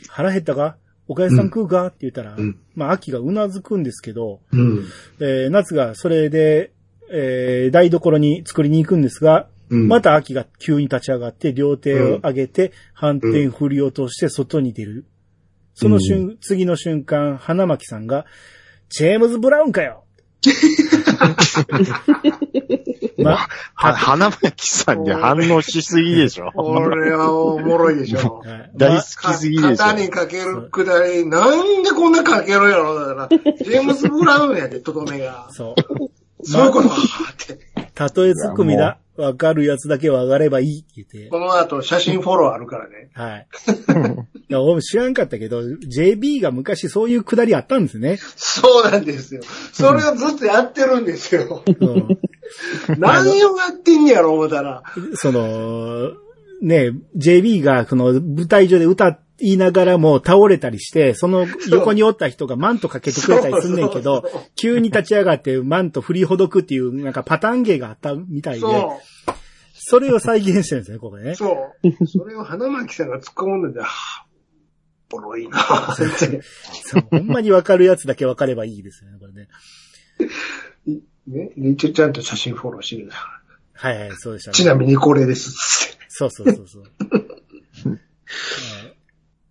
[0.08, 0.76] 腹減ったか？
[1.08, 4.84] おかゆさん食うか、って言ったら、うんまあ、秋がうなずくんですけど、うん。
[5.20, 6.72] えー夏がそれで、
[7.10, 9.88] えー台所に作りに行くんですが、うん。
[9.88, 15.06] また秋が急に立ち上がって、両手を上げて、反転振り落として外に出る。
[15.74, 18.26] その瞬、次の瞬間、花巻さんが、
[18.90, 20.04] チェームズ・ブラウンかよ
[23.18, 26.52] ま、は、花巻さんに反応しすぎでしょ。
[26.54, 28.42] これはおもろいでしょ。
[28.44, 29.92] はい大ま好きすぎでしょ肩。
[29.94, 35.48] にかけるくだり、なんでこんなかけるやろだから、ジェームズ・ブラウンやで、とどめが。
[35.50, 36.44] そう。
[36.44, 36.98] そういうことかっ
[37.36, 37.54] て。
[37.54, 38.98] 例えツッコミだ。
[39.18, 41.28] わかるやつだけわかればいいって言って。
[41.28, 43.10] この後、写真フォローあるからね。
[43.14, 43.46] はい。
[44.48, 48.18] いや、俺も知らんかったけど、JB が昔そういうくだりあったんですね。
[48.36, 49.42] そうなんですよ。
[49.72, 51.64] それをずっとやってるんですよ。
[51.66, 52.18] うん、
[52.96, 54.84] 何をやってんねやろ、思ったら。
[55.14, 56.12] その、
[56.62, 64.24] ね、JB がこの舞台上で歌いながらも倒れたりして、その横におった人がマントかけてくれたりすんねんけど
[64.56, 69.00] 急に立ち上がってマント振りほどくっていうなんかパターン芸があったみたいで、そ
[69.90, 71.34] それを再現してるんですね、ここねう。。
[71.34, 71.50] そ
[71.82, 71.90] う。
[72.06, 73.88] それを花巻さんが突っ込むので、はぁ、
[75.08, 76.42] ボロいなぁ、
[77.10, 79.48] ほんまにわかるやつだけわかればいいですよね、これね。
[81.26, 83.42] ね、で一応ちゃんと写真フォローしてるんだか
[83.74, 84.52] はいはい、そうでしたら。
[84.52, 84.56] ね。
[84.56, 85.96] ちなみにこれです。
[86.08, 86.84] そうそうそうそう。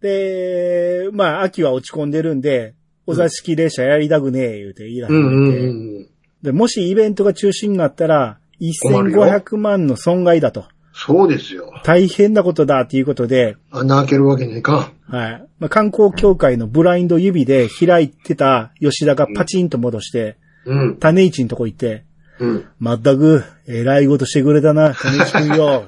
[0.08, 6.10] はいで、まあ、秋は落ち込んでるんで、お座敷列車やりたくねえ、言うて言い出して、うん。
[6.42, 8.40] で、もしイベントが中止になったら、
[8.82, 10.66] 困るよ1500万の損害だと。
[10.94, 11.72] そうですよ。
[11.84, 15.16] 大変なことだっていうことで、穴開けるわけにはいかん。
[15.16, 15.48] はい。
[15.60, 20.98] まあ、観光協会のブラインド指で開いてた吉田がパチンと戻して、うん。
[20.98, 22.04] 種市んとこ行って、
[22.40, 22.66] うん。
[22.80, 25.86] まったく、えらいことしてくれたな、種市くんよ。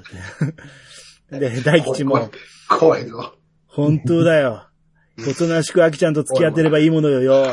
[1.32, 2.30] で、大吉も怖い、
[2.80, 3.39] 怖いぞ。
[3.86, 4.66] 本当だよ。
[5.28, 7.46] おとなしくアキちゃんと付き合ってればいいものよよ。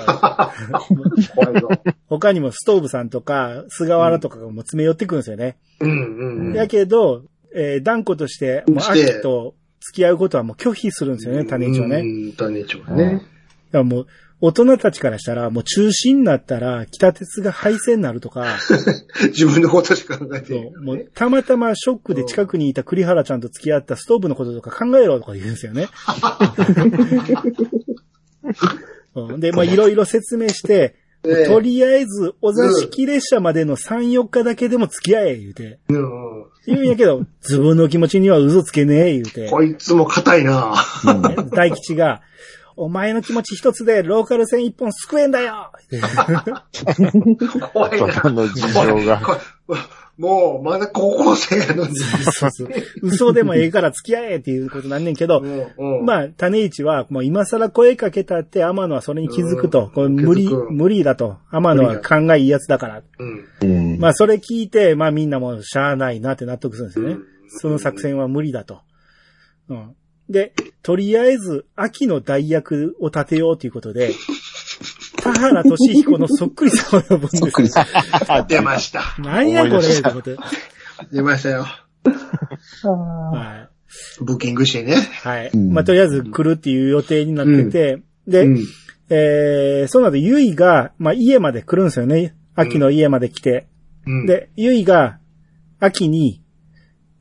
[2.08, 5.56] 他にもストーブさんとか、菅原とかがもう詰め寄ってくるんですよね。
[5.80, 6.54] うんうん。
[6.54, 11.96] やけど、えー断固として、もうして秋と付き合うことはもう拒否するんですよね、種市はね。
[11.98, 13.12] うん、種市はね。
[13.12, 13.24] だか
[13.72, 14.06] らもう、
[14.40, 18.44] 大人たちからしたら、もう中止になったら、北鉄が廃線になるとか、
[19.28, 20.66] 自分のことしか考えてそい。
[20.66, 20.82] う。
[20.82, 25.88] もうたまたまショックで近くにいた栗原ちゃんと付き合ったストーブのこととか考えろとか言うんですよね。
[29.14, 29.40] うん。
[29.40, 35.80] で、まあいろいろ説明して、ねとりあえず、お座敷列車までの3、4日だけでも付き合え、言うて。
[35.88, 36.40] うん。
[36.40, 39.48] うん言うんやけど、自分の気持ちには嘘つけねえ、言うて。
[39.48, 40.74] こいつも硬いな。
[41.52, 42.22] 大吉が、
[42.76, 45.72] お前の気持ち一つでローカル線一本救えんだよ
[47.72, 49.20] 怖いなその事情が
[50.18, 51.94] もう、まだ高校生やのに。
[52.32, 52.68] そうそう
[53.02, 59.84] 嘘でもええから付き合えっていうことなんねんけど、うんうんまあ、種市は、もう今更声かけたって天野はそれに気づくと。
[59.84, 61.36] うんこれ無理無理だと。
[61.50, 63.02] 天野は考えいいやつだから。
[63.18, 63.44] うん。
[63.62, 63.98] うん。
[63.98, 67.24] まあ、それ聞いて、まあみんなもしゃあないなって納得するんですよねうん。
[67.48, 68.80] その作戦は無理だと。
[69.68, 69.94] うん。
[70.28, 74.12] で、とりあえず、秋の代役を立てようということで、
[75.22, 77.86] 田原俊彦のそっくりさんを呼ぶんですそっくりさん。
[78.48, 79.02] 出ました。
[79.18, 80.36] なんやこれと思って。
[81.12, 81.66] 出ましたよ。
[83.22, 84.24] はい。
[84.24, 84.96] ブッキングしてね。
[85.22, 85.50] はい。
[85.52, 88.66] うんまあ、とりあえず来るっていう予定になってて、で、うん。
[89.08, 92.34] えー、その後、ゆいが、まあ、家まで来るんですよね。
[92.54, 93.68] 秋の家まで来て。
[94.06, 95.18] うん、で、ゆいが、
[95.78, 96.42] 秋に、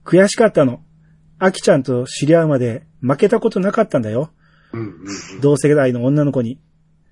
[0.04, 0.82] 悔しかったの。
[1.38, 4.32] 秋ちゃんと知り合うまで負けたことなかったんだよ。
[4.74, 5.06] うん
[5.42, 6.60] 同世代の女の子に。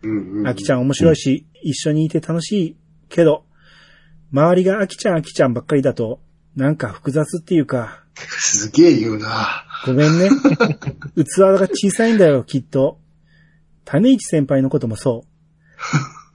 [0.01, 0.47] うんうん。
[0.47, 2.77] 秋ちゃん面白いし、一緒にいて楽しい
[3.09, 3.45] けど、
[4.31, 6.19] 周りが秋ちゃん秋ちゃんばっかりだと、
[6.55, 9.65] なんか複雑っていうか、すげえ言うな。
[9.85, 10.29] ごめんね。
[11.15, 12.99] 器が小さいんだよ、きっと。
[13.85, 15.27] 種市先輩のこともそう。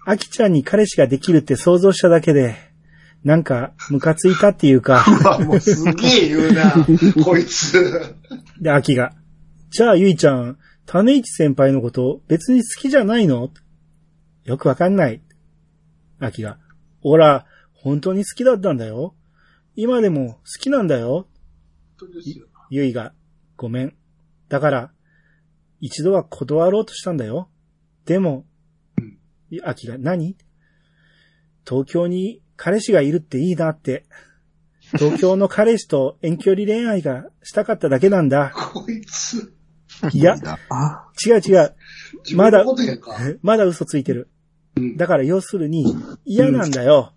[0.04, 2.56] 秋ちゃんに彼氏ができるって想像しただけで、
[3.24, 6.86] なんか、ムカついたっていうか、 うわ、もうすげえ言うな。
[7.24, 8.14] こいつ。
[8.60, 9.12] で、秋が。
[9.70, 13.50] じゃあ、ゆいちゃん、種市先輩のこと別に好きじゃないの？
[14.44, 15.20] よくわかんない。
[16.18, 16.58] 秋が。
[17.02, 19.14] おら、本当に好きだったんだよ。
[19.76, 21.28] 今でも好きなんだよ。
[21.98, 22.46] 本当ですよ。
[22.70, 23.12] ゆいが。
[23.56, 23.94] ごめん。
[24.48, 24.92] だから、
[25.80, 27.50] 一度は断ろうとしたんだよ。
[28.06, 28.46] でも、
[29.62, 30.36] 秋が何？
[31.66, 34.06] 東京に彼氏がいるっていいなって。
[34.96, 38.52] 東京の彼氏と遠距離恋愛がしたかっただけなんだ。
[38.54, 39.52] こいつ。
[40.12, 40.36] いや、
[40.70, 41.74] あ、違う違う。
[42.34, 42.64] まだ。
[43.42, 44.28] まだ嘘ついてる。
[44.76, 47.12] うんだから要するに、嫌なんだよ。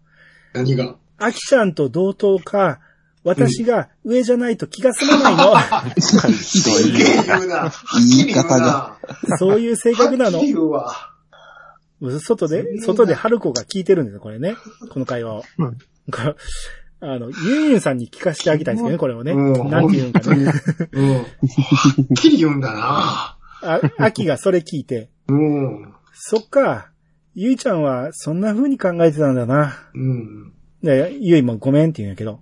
[0.54, 0.96] 何が？
[1.20, 2.80] アキちゃんと同等か、
[3.24, 5.54] 私が上じゃないと気が済まないの。
[7.28, 7.56] 言うな。
[7.60, 7.72] はっ
[8.10, 8.98] きり言うな。
[9.38, 10.42] そういう性格なの。
[12.20, 14.56] 外で、外で春子が聞いてるんですよ、これね。
[14.90, 15.44] この会話を。
[17.04, 19.32] あの、ユンユンさんに聞かせてあげたいんですけどね、これをね。
[19.32, 20.54] うんなんて言うんかね。
[20.92, 21.16] うん。
[21.16, 21.26] はっ
[22.16, 23.38] きり言うんだな。
[23.64, 25.94] あ、秋がそれ聞いて、うん。
[26.14, 26.92] そっか、
[27.34, 29.74] ゆいちゃんはそんな風に考えてたんだな。
[29.94, 30.54] うん。
[30.84, 32.40] で、ゆいもごめんって言うんやけど、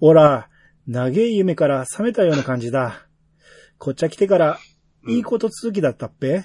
[0.00, 0.48] おら、
[0.86, 3.06] 長い夢から覚めたような感じだ。
[3.78, 4.58] こっちゃ来てから、
[5.08, 6.44] いいこと続きだったっぺ？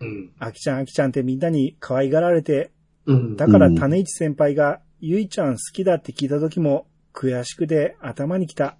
[0.00, 0.32] うん。
[0.38, 2.72] あきちゃんあきちゃんってみんなに可愛がられて、
[3.06, 3.36] うん。
[3.36, 8.76] だからうん種市先輩が、ゆいちゃん好きだって聞いた時も、悔しくて頭に来た。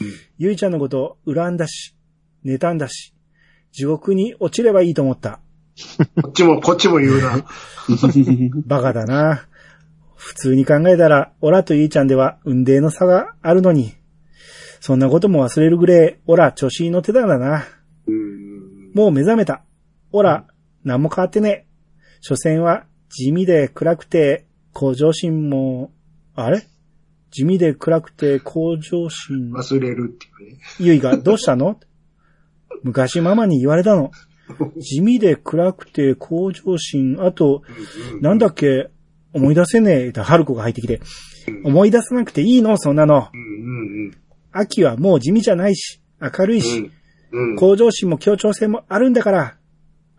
[0.00, 1.96] うんゆいちゃんのこと恨んだし、
[2.44, 3.14] 妬んだし、
[3.72, 5.40] 地獄に落ちればいいと思った。
[6.22, 7.44] こっちも、こっちも言うな。
[8.66, 9.46] バカだな。
[10.16, 13.94] 普通に考えたら、オラとゆいちゃんでは運命の差があるのに。
[14.80, 17.66] そんなことも忘れるぐらい、オラ調子に乗ってたんだな。
[18.06, 18.92] うん。
[18.94, 19.62] もう目覚めた。
[20.12, 20.46] オラ、
[20.84, 21.66] 何も変わってねえ。
[22.20, 25.92] 所詮は地味で暗くて向上心も、
[26.34, 26.64] あれ？
[27.30, 29.50] 地味で暗くて向上心。
[29.52, 30.58] 忘れるっていうね。
[30.80, 31.78] ゆいがどうしたの？
[32.84, 34.10] 昔ママに言われたの。
[34.78, 37.62] 地味で暗くて向上心、あと、
[38.22, 38.88] なんだっけ、
[39.34, 40.08] 思い出せねえ。
[40.08, 41.00] って春子が入ってきて。
[41.64, 42.78] 思い出さなくていいの？
[42.78, 43.28] そんなの。
[44.52, 46.90] 秋はもう地味じゃないし、明るいし。
[47.58, 49.54] 向上心も協調性もあるんだから。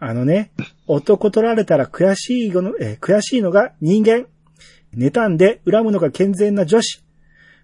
[0.01, 0.51] あのね、
[0.87, 4.27] 男取られたら悔しいの、えー悔しいのが人間。
[4.95, 7.03] 妬んで恨むのが健全な女子。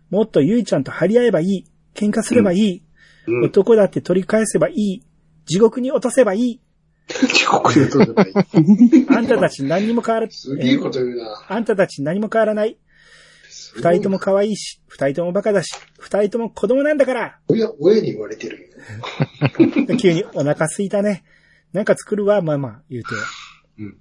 [0.10, 1.66] もっとゆいちゃんと張り合えばいい。
[1.94, 2.84] 喧嘩すればいい。
[3.28, 3.46] うん。
[3.46, 5.04] 男だって取り返せばいい。
[5.46, 6.62] 地獄に落とせばいい。
[7.08, 8.34] 帰国でとない。
[9.10, 11.46] あんたたち何にも変わら、すげえこと言うな。
[11.48, 12.78] あんたたち何も変わらない。
[13.76, 17.40] 二人とも可愛いし、二人ともバカだし、二人とも子供なんだから。
[17.48, 18.72] 親、親に言われてる
[19.88, 19.98] よ。
[19.98, 21.24] 急にお腹すいたね。
[21.74, 23.10] なんか作るわ、まあまあ、言うて。
[23.80, 23.98] うん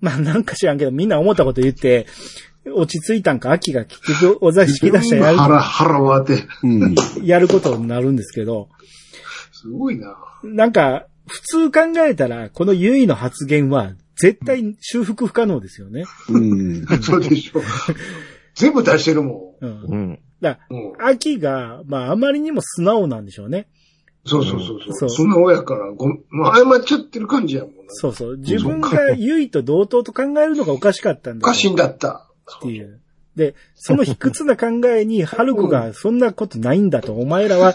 [0.00, 2.06] まあなんか知らんけど、みんな思ったこと言って、
[2.74, 6.44] 落ち着いたんか、秋が結局、お座敷き出したらや腹、腹割って。
[6.62, 6.94] うん。
[6.94, 8.68] る、 やることになるんですけど、
[9.52, 10.16] すごいな。
[10.42, 16.04] なんか、普通考えたら、この優位の発言は、絶対修復不可能ですよね。
[16.28, 16.86] うん。
[17.02, 17.60] そうでしょ。
[18.54, 19.68] 全部出してるもうん。
[19.68, 20.18] うん。
[20.40, 20.60] だ。
[20.70, 20.92] うん。
[20.92, 23.68] ら、秋が、まああまりにも素直なんでしょうね。
[24.24, 25.10] そうそうそうそそうう。
[25.10, 27.76] そんな親からご、まあ、謝っちゃってる感じやもんな。
[27.88, 28.36] そうそう。
[28.38, 32.25] 自分が優位と同等と考えるのがおかしかったんだよおかしいんだった。
[32.58, 33.00] っていう。
[33.36, 37.74] で、その卑屈な考えに、春子がそんなことないんだと、お前らは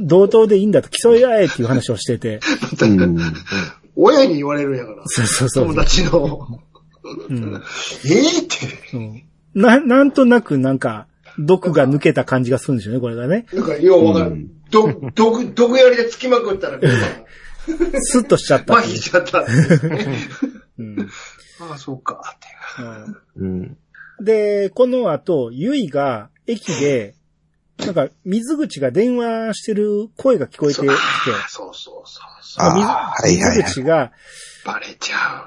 [0.00, 2.40] 同等でいいんだと競い合えっていう話をしてて。
[2.82, 3.18] うん。
[3.94, 5.02] 親に言われるんやから。
[5.06, 5.74] そうそうそう友。
[5.74, 6.60] 達の。
[7.28, 7.62] うん
[8.04, 8.56] ええって。
[8.94, 9.22] うん
[9.54, 11.06] な、なんとなくなんか、
[11.38, 13.46] 毒が抜けた感じがするんでしょうね、これがね。
[13.52, 14.50] なんか、ようわかるうん。
[14.70, 16.78] ど、毒、毒槍で突きまくったら、
[18.00, 18.86] スッとしちゃった麻。
[18.86, 19.44] 痺しちゃった。
[20.78, 20.96] うん
[21.60, 22.46] ああ、そうか、って。
[23.36, 23.76] うん。
[24.20, 27.14] で、この後、ゆいが駅で、
[27.78, 30.88] なんか、水口が電話してる声が聞こえてきて、
[31.48, 32.04] そうそうそう
[32.42, 32.66] そう。
[32.66, 33.56] ああ、はいはいはい。
[33.56, 34.12] 水口が、
[34.66, 35.46] バレちゃ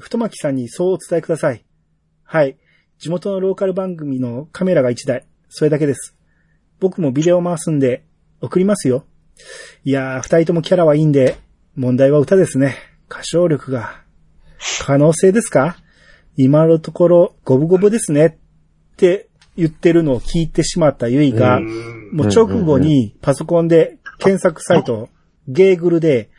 [0.00, 1.64] 太巻さんにそうお伝えください。
[2.24, 2.56] はい。
[2.98, 5.24] 地元のローカル番組のカメラが1台。
[5.48, 6.16] それだけです。
[6.80, 8.02] 僕もビデオ回すんで、
[8.40, 9.04] 送りますよ。
[9.84, 11.38] いやー、二人ともキャラはいいんで、
[11.76, 12.76] 問題は歌ですね。
[13.08, 14.02] 歌唱力が。
[14.84, 15.76] 可能性ですか？
[16.40, 18.26] 今のところ、五分五分ですね。
[18.26, 25.10] って言ってるのを聞いてしまったゆいが、うんもう直後にパソコンで検索サイト、
[25.48, 26.30] ゲーグルで、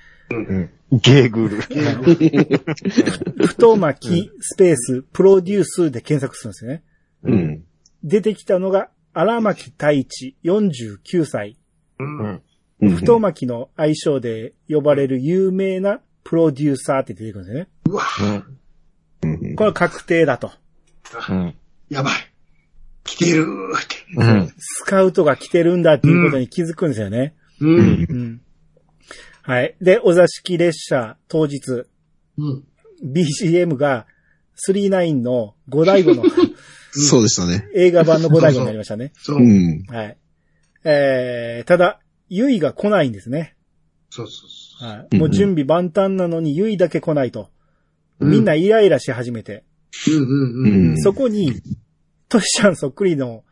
[0.92, 1.58] ゲーグル。
[3.46, 6.84] 太巻きスペースプロデュースで検索するんですよね。
[7.24, 7.64] うん。
[8.04, 11.58] 出てきたのが、荒牧太一49歳。
[12.00, 12.42] うん
[12.82, 17.70] うん太巻きの愛称で呼ばれる有名なプロデューサーって出てくるんですよね。
[17.90, 18.59] うわ、うん
[19.60, 20.54] これは確定だと。
[21.30, 21.54] うん。
[21.90, 22.14] やばい。
[23.04, 24.06] 来てるーって。
[24.16, 24.54] うん。
[24.58, 27.36] スカウトが来てるんだっていうことに気づくんですよね。
[27.60, 27.78] うん。
[27.78, 28.42] うん。
[29.42, 29.76] はい。
[29.82, 31.60] で、お座敷列車当日、
[32.38, 32.64] うん。
[33.04, 34.08] BGM が
[34.66, 36.24] 39の五大悟の
[36.92, 37.68] そうでしたね。
[37.76, 39.12] 映画版の五大悟になりましたね。
[39.16, 39.42] そうう。
[39.42, 39.84] ん。
[39.90, 40.18] はい。
[40.86, 43.58] えー、ただ、ゆいが来ないんですね。
[44.10, 45.18] そうそうそはい。
[45.18, 47.50] もう準備万端なのにゆいだけ来ないと。
[48.20, 48.26] う。
[48.26, 49.64] みんなイライラし始めて。
[50.08, 50.90] うんうんうん。
[50.92, 50.98] うん。
[50.98, 51.62] そこに、
[52.28, 53.44] トシちゃんそっくりの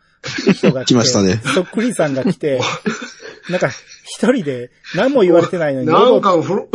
[0.53, 0.93] 人が来て。
[0.93, 2.59] 来ましたねそっくりさんが来て、
[3.49, 3.69] なんか
[4.03, 6.69] 一人で何も言われてないのになんかふ。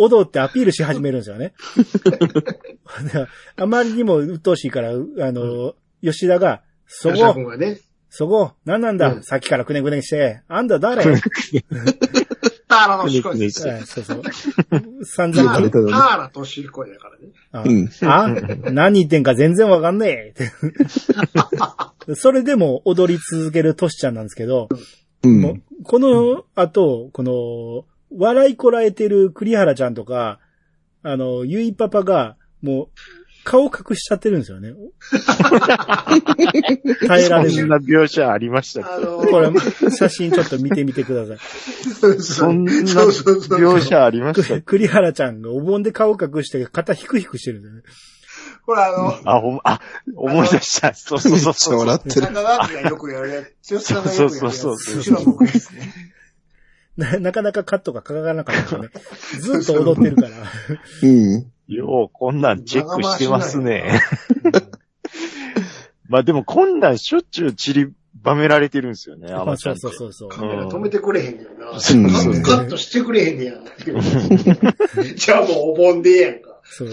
[0.00, 1.54] 踊ってアピールし始めるんですよね。
[3.56, 4.96] あまりにも鬱陶しいから、あ
[5.32, 7.80] の、吉田が、そこ、ね。
[8.08, 11.04] そこ、何なんだ、うんさっきからくねくねして、あんた誰？
[11.04, 11.20] はい、
[12.68, 13.62] ターラのしこいです。
[13.86, 14.22] そうそう。
[15.04, 17.28] 散々タよく聞いーラとしこいだからね。
[17.52, 17.90] あうん
[18.66, 20.52] あ何言ってんか全然わかんねえ。
[22.14, 24.68] それでも踊り続けるトシちゃんなんですけど、
[25.84, 27.84] この後、この、
[28.16, 30.38] 笑いこらえてる栗原ちゃんとか、
[31.02, 32.88] あの、ゆいパパが、もう、
[33.48, 34.74] 顔隠しちゃってるんですよね。
[37.08, 37.50] 耐えられる。
[37.50, 39.50] そんな描写ありましたっあのこれ、
[39.90, 41.38] 写真ちょっと見てみてください。
[41.38, 47.84] けそんなそうそうそう描写ありました栗原ちゃんがお盆で顔隠して肩ヒクヒクしてるんですよね。
[48.66, 49.80] ほら、あの、あ、ほん、あ、
[50.14, 50.92] 思い出した。
[50.92, 51.78] そうそうそうそう。
[51.78, 52.26] 笑ってる。
[54.12, 55.90] そうそうそううちの僕ですね。
[56.98, 58.90] ななかなかカットがかからなかったね。
[59.40, 60.28] ずっと踊ってるから。
[61.02, 61.52] うん。
[61.68, 64.00] よう、こんなんチェックしてますね。
[66.08, 70.28] まあでも、こんなんしょっちゅう散りばめられてるんですよね、あまあそうのちそうそうそう。
[70.30, 71.66] カメラ止めてくれへんねんな。
[71.72, 73.54] カそうそうッカットしてくれへんねや。
[75.14, 76.60] じゃあもうお盆でええやんか。
[76.64, 76.88] そう。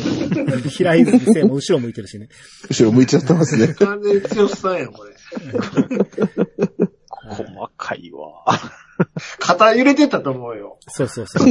[0.69, 2.29] 平井先生も後ろ向いてるしね。
[2.69, 3.73] 後ろ向いちゃってますね。
[3.73, 5.15] 完全に剛さんやん、これ。
[7.27, 8.45] 細かいわ。
[9.39, 10.77] 肩揺れてたと思うよ。
[10.87, 11.47] そうそうそう。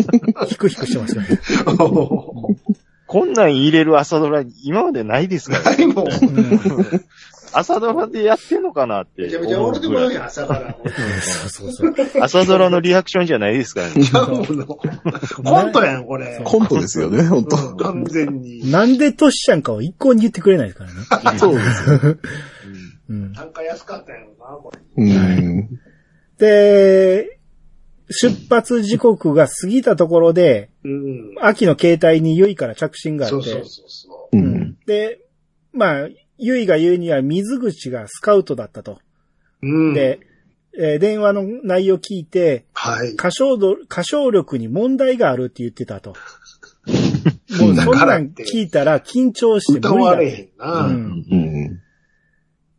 [0.47, 1.29] ヒクヒクしてましたね。
[3.15, 5.87] こんなん入れる朝ドラ、今までないですからね。
[5.87, 6.09] 何も、
[7.53, 9.63] 朝ドラでやってんのかなってめちゃめちゃ。
[9.63, 10.77] 俺でもやん、朝から。
[11.21, 11.95] そうそうそう。
[12.21, 14.05] 朝ドラのリアクションじゃないですからね。
[15.45, 16.43] コントやん、これ。
[16.43, 18.69] コントですよね、本当うん完全に。
[18.73, 20.85] なんでトシちゃんかを一向に言ってくれないですか
[21.23, 21.39] らね。
[21.39, 22.19] そうです。
[23.11, 23.33] うん。
[23.33, 25.05] 単価安かったんやろな、これ。
[25.05, 25.69] うん。
[26.39, 27.39] で、
[28.11, 31.35] 出発時刻が過ぎたところで、うん。
[31.41, 34.39] 秋の携帯にゆいから着信があって、そうそうそうそうう。
[34.39, 35.21] うんんで、
[35.73, 38.99] まあ、ゆいが言うには水口がスカウトだったと。
[39.63, 39.67] う。
[39.67, 39.95] うん。
[39.95, 40.21] で、
[40.77, 43.13] えー電話の内容聞いて、はい。
[43.13, 46.15] 歌唱度、歌唱力に問題があるって言ってたと。
[47.61, 50.19] もうそんなん聞いたら緊張して歌無理だって。
[50.19, 50.87] われへんな。
[50.87, 51.25] うん。
[51.31, 51.81] うん。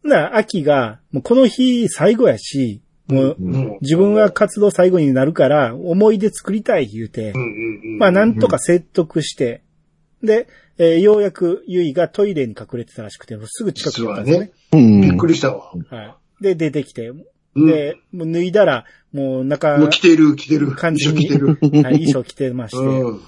[0.10, 3.36] な、秋が、もうこの日最後やし、もう
[3.82, 7.98] 自分は活動最後になるから思い出作りたい言うてう、んうんうん。
[8.00, 9.62] まあなんとか説得して、
[10.24, 14.52] で、えーようやくゆいがトイレに隠れてたらしくて、もうすぐ近くにあったんですよね。
[14.74, 15.02] うん。
[15.02, 15.72] びっくりしたわ。
[15.90, 16.44] はい。
[16.44, 17.26] で、出てきて、うん
[17.56, 18.84] で、もう脱いだら、
[19.14, 20.74] もう中、もう来てる、来てる。
[20.74, 21.84] 感じに一緒来てる。
[21.84, 23.22] はい、衣装着てまして、うん。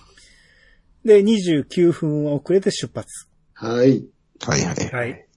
[1.05, 3.07] で、29分遅れて出発。
[3.53, 4.05] はい。
[4.41, 4.91] はいはい。
[4.93, 5.28] はい。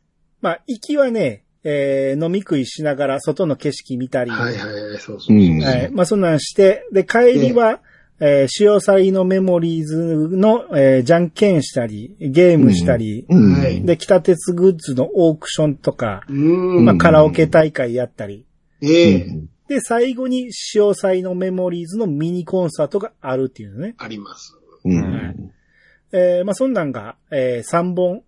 [0.41, 5.39] まあ、行きはね、えー飲み食いしながら外の景色見たり、はいはいはい、そうそうう。
[5.39, 5.63] ん。
[5.63, 5.91] はい。
[5.91, 7.81] まあ、そんなんして、で、帰りは、
[8.21, 13.55] えー、潮祭のメモリーズの、えーじゃんけんしたり、ゲームしたり、うん。
[13.55, 16.85] はいで、北鉄グッズのオークションとか、うん。
[16.85, 18.45] まあ、カラオケ大会やったり、
[18.83, 19.27] ええ、
[19.69, 23.95] で、最後に潮祭のメモリーズのミニコンサートがあるっていうのね。
[23.99, 24.57] あります。
[24.85, 25.53] うん。
[26.13, 28.23] えーまあ、そんなんが、え3本、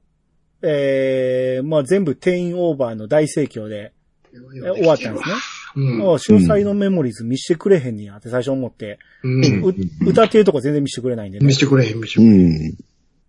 [0.63, 3.93] えーまあ、全部定員オーバーの大盛況で、
[4.35, 5.35] え終わったんですね。
[5.77, 6.65] うん。
[6.65, 9.65] のメモリーズ見してくれへんねやって最初思って、うん。
[9.65, 9.75] う
[10.07, 11.53] 歌っていうとこ全然見してくれないんでね見。
[11.53, 12.73] せてくれへん、見せてうくれへん。
[12.73, 12.77] ん。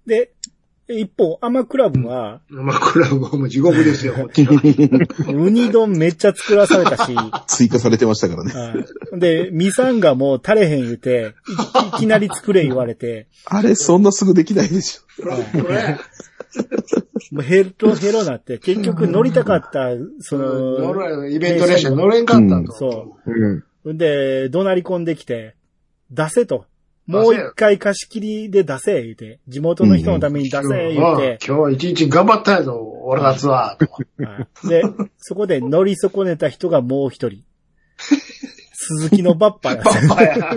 [0.05, 0.31] で、
[0.89, 4.51] 一方、アマクラブは、まあ、これはもう地獄ですよ、こっちは。
[5.31, 7.15] ウニ丼めっちゃ作らされたし、
[7.47, 8.53] 追加されてましたからね。
[8.53, 8.83] は
[9.15, 11.35] いで、ミサンがもう足れへん言うて、
[11.93, 15.23] い いきなり作れ言われて、あれ、そんなすぐできないでしょ。
[17.31, 19.89] もうヘロヘロなって、結局乗りたかった、
[20.19, 22.71] そ乗の、れイベント列車乗れんかったと。
[22.73, 23.97] そうん。
[23.97, 25.55] で、怒鳴り込んできて、
[26.11, 26.65] 出せと。
[27.05, 29.39] もう一回貸し切りで出せ、言うて。
[29.47, 31.39] 地元の人のために出せ、言うて。
[31.45, 33.77] 今日一日頑張ったんやぞ、俺たちは。
[33.79, 33.87] と
[34.23, 34.83] はいで、
[35.17, 37.43] そこで乗り損ねた人がもう一人。
[38.73, 40.55] 鈴木のバッパーバがッパや。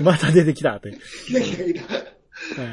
[0.00, 0.88] また出てきたと。
[0.88, 0.98] はい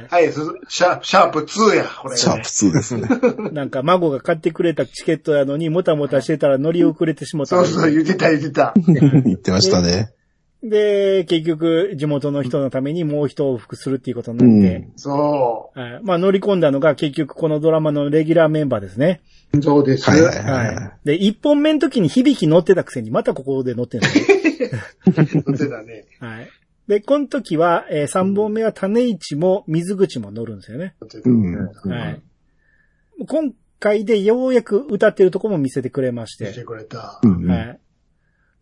[0.09, 2.17] はい、すシャシャープ2や、これ、ね。
[2.17, 3.09] シャープ2ですね。
[3.51, 7.65] なんか孫が買ってくれたチケットやのに、もたもたしてたら乗り遅れてしもたそう。
[7.65, 8.73] そう、言ってた言ってた。
[8.77, 10.11] 言ってましたね。
[10.63, 14.91] で、結局、地元の人のためにもう一往復するっていうことにうなって、ん。
[14.95, 19.21] そはいまあ乗り込んだのが結局このドラマのレギュラーメンバーですね。
[19.53, 19.61] う。
[19.61, 20.09] そうです。
[20.09, 20.53] はいはいはいは。
[20.53, 24.37] はいで、一本目の時に響き乗ってたくせに、またここで乗ってるんですよ。
[25.45, 26.05] 言ってたね。
[26.19, 26.49] はい。
[26.87, 30.95] で、この時は、えー、3本目は種市も水口も乗るんですよね。
[31.23, 31.55] うん。
[31.89, 32.21] はい。
[33.27, 36.65] 今回でようやく歌ってるとこも見せてくれまし言ってて。
[36.65, 37.19] くれた。
[37.23, 37.47] うん。
[37.47, 37.79] はい。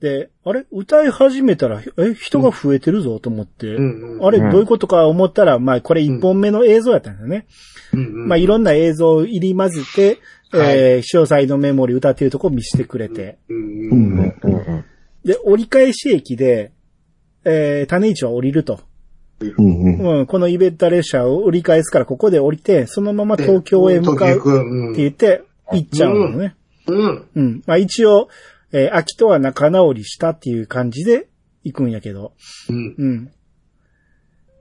[0.02, 0.66] で、あれ？
[0.72, 4.26] 歌い始めたら、え、人が増えてるぞと思って、うんうん。
[4.26, 7.46] あれどういうことか思ったら、まあこれ1本目の映像やったんですよね。
[7.94, 13.38] うんうんまあいろんな映像を入り混ぜて、はいえー、詳細のメモリ歌ってるとこ見せてくれて。
[13.50, 14.16] うんううん。
[14.16, 14.36] ん。
[14.44, 14.86] うん。
[15.24, 16.72] で、折り返し駅で、
[17.44, 18.80] えー、種市は降りると。
[19.40, 19.82] うん。
[19.84, 20.20] うん。
[20.20, 24.94] うん、このイベント列車を折り返すからここで降りて、そのまま東京へ向かうってうん。
[24.94, 26.56] 言って、行っちゃうのね。
[26.88, 27.28] うん。
[27.36, 27.64] うん。
[27.66, 28.28] まあ一応、
[28.72, 31.28] えー秋とは仲直りしたっていう感じで
[31.64, 32.34] 行くんやけど。
[32.70, 32.96] うん。
[32.98, 33.32] うん。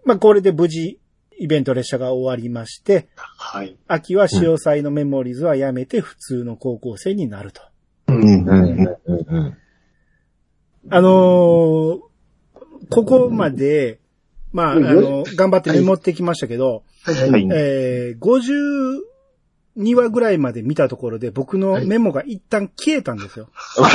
[0.05, 0.99] まあこれで無事、
[1.39, 3.77] イベント列車が終わりまして、はい。
[3.87, 7.63] 秋は潮祭のメモリーズはやめて普通の高校生になると。
[8.09, 8.23] うん。
[8.23, 8.97] うん。
[9.07, 9.57] うん。
[10.91, 12.10] あのー
[12.91, 14.01] ここまで、
[14.53, 17.31] まあ、あの、頑張ってメモってきましたけど、はいは。
[17.31, 17.49] はいい。
[17.53, 19.01] えー、
[19.79, 23.49] 52話ぐらいまで見たところで僕のメモが一旦消えたんですよ。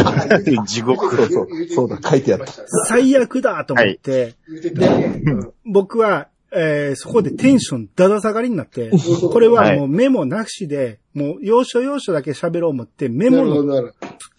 [0.65, 1.15] 地獄。
[1.15, 2.45] そうそうそうだ書いてあった
[2.87, 5.21] 最悪だと思って、言ってたね。
[5.25, 8.89] うん僕は、えーそこでテンションだだ下がりになって、
[9.31, 13.91] これはもうメモなしで、もう要所要所だけ喋ろう思って、メなモの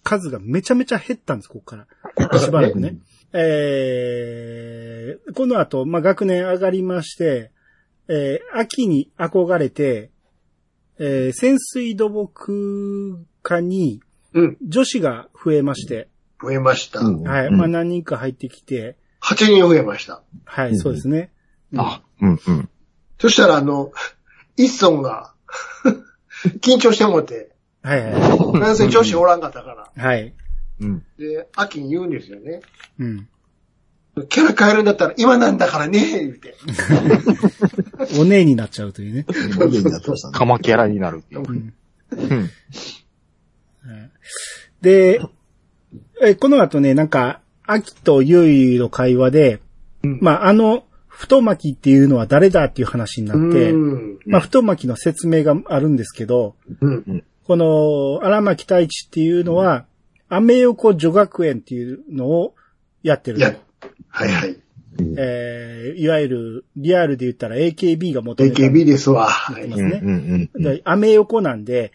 [0.03, 1.85] 数がめちゃめちゃ減ったんです、ここか
[2.17, 2.39] ら。
[2.39, 2.97] しばらくね。
[3.39, 7.51] えー、この後、まあ、学年上がりまして、
[8.07, 10.09] えー、秋に憧れて、
[10.99, 14.01] えー、潜水土木科に
[14.33, 14.57] うん。
[14.61, 16.09] 女子が増えまして、
[16.41, 16.99] 増えました。
[16.99, 20.21] うんはい、まあ、何人か入ってきて、8人増えました。
[20.45, 21.31] はい、うんそうですね。
[21.75, 22.69] あ、うん、うん。
[23.19, 23.91] そしたら、あの、
[24.55, 25.33] 一村が、
[26.61, 30.03] 緊張してもって、はい、は 男性女子おらんかったから。
[30.03, 30.07] い。
[30.07, 30.33] はい。
[30.79, 31.03] うん。
[31.17, 32.61] で、秋に言うんですよね。
[32.99, 33.27] うん。
[34.29, 36.55] キャラ変えるんだったら今なんだからね、言うて。
[38.19, 39.25] お姉になっちゃうというね。
[39.57, 40.33] 無限になってましたね。
[40.37, 41.41] カマキャラになるっていう。
[41.41, 41.73] うん
[42.11, 42.49] うん。
[44.81, 45.21] で、
[46.21, 49.59] えこの後ね、なんか、秋とゆいの会話で、
[50.03, 54.19] うんまあ、あの、太巻きっていうのは誰だっていう話になって、うん。
[54.25, 57.23] まあ、太巻きの説明があるんですけど、うん。
[57.45, 59.85] この荒牧太一っていうのは、
[60.29, 62.55] アメ横女学園っていうのを
[63.03, 63.37] やってる。
[63.37, 63.55] いや、
[64.09, 64.57] はいはい。
[65.17, 69.27] えー、いわゆる、リアルで言ったら AKB が元ネタ AKB ですわ。
[69.27, 69.63] はい。
[69.63, 70.63] うん、ますねうん、うん。
[70.63, 71.91] でアメ横なんで、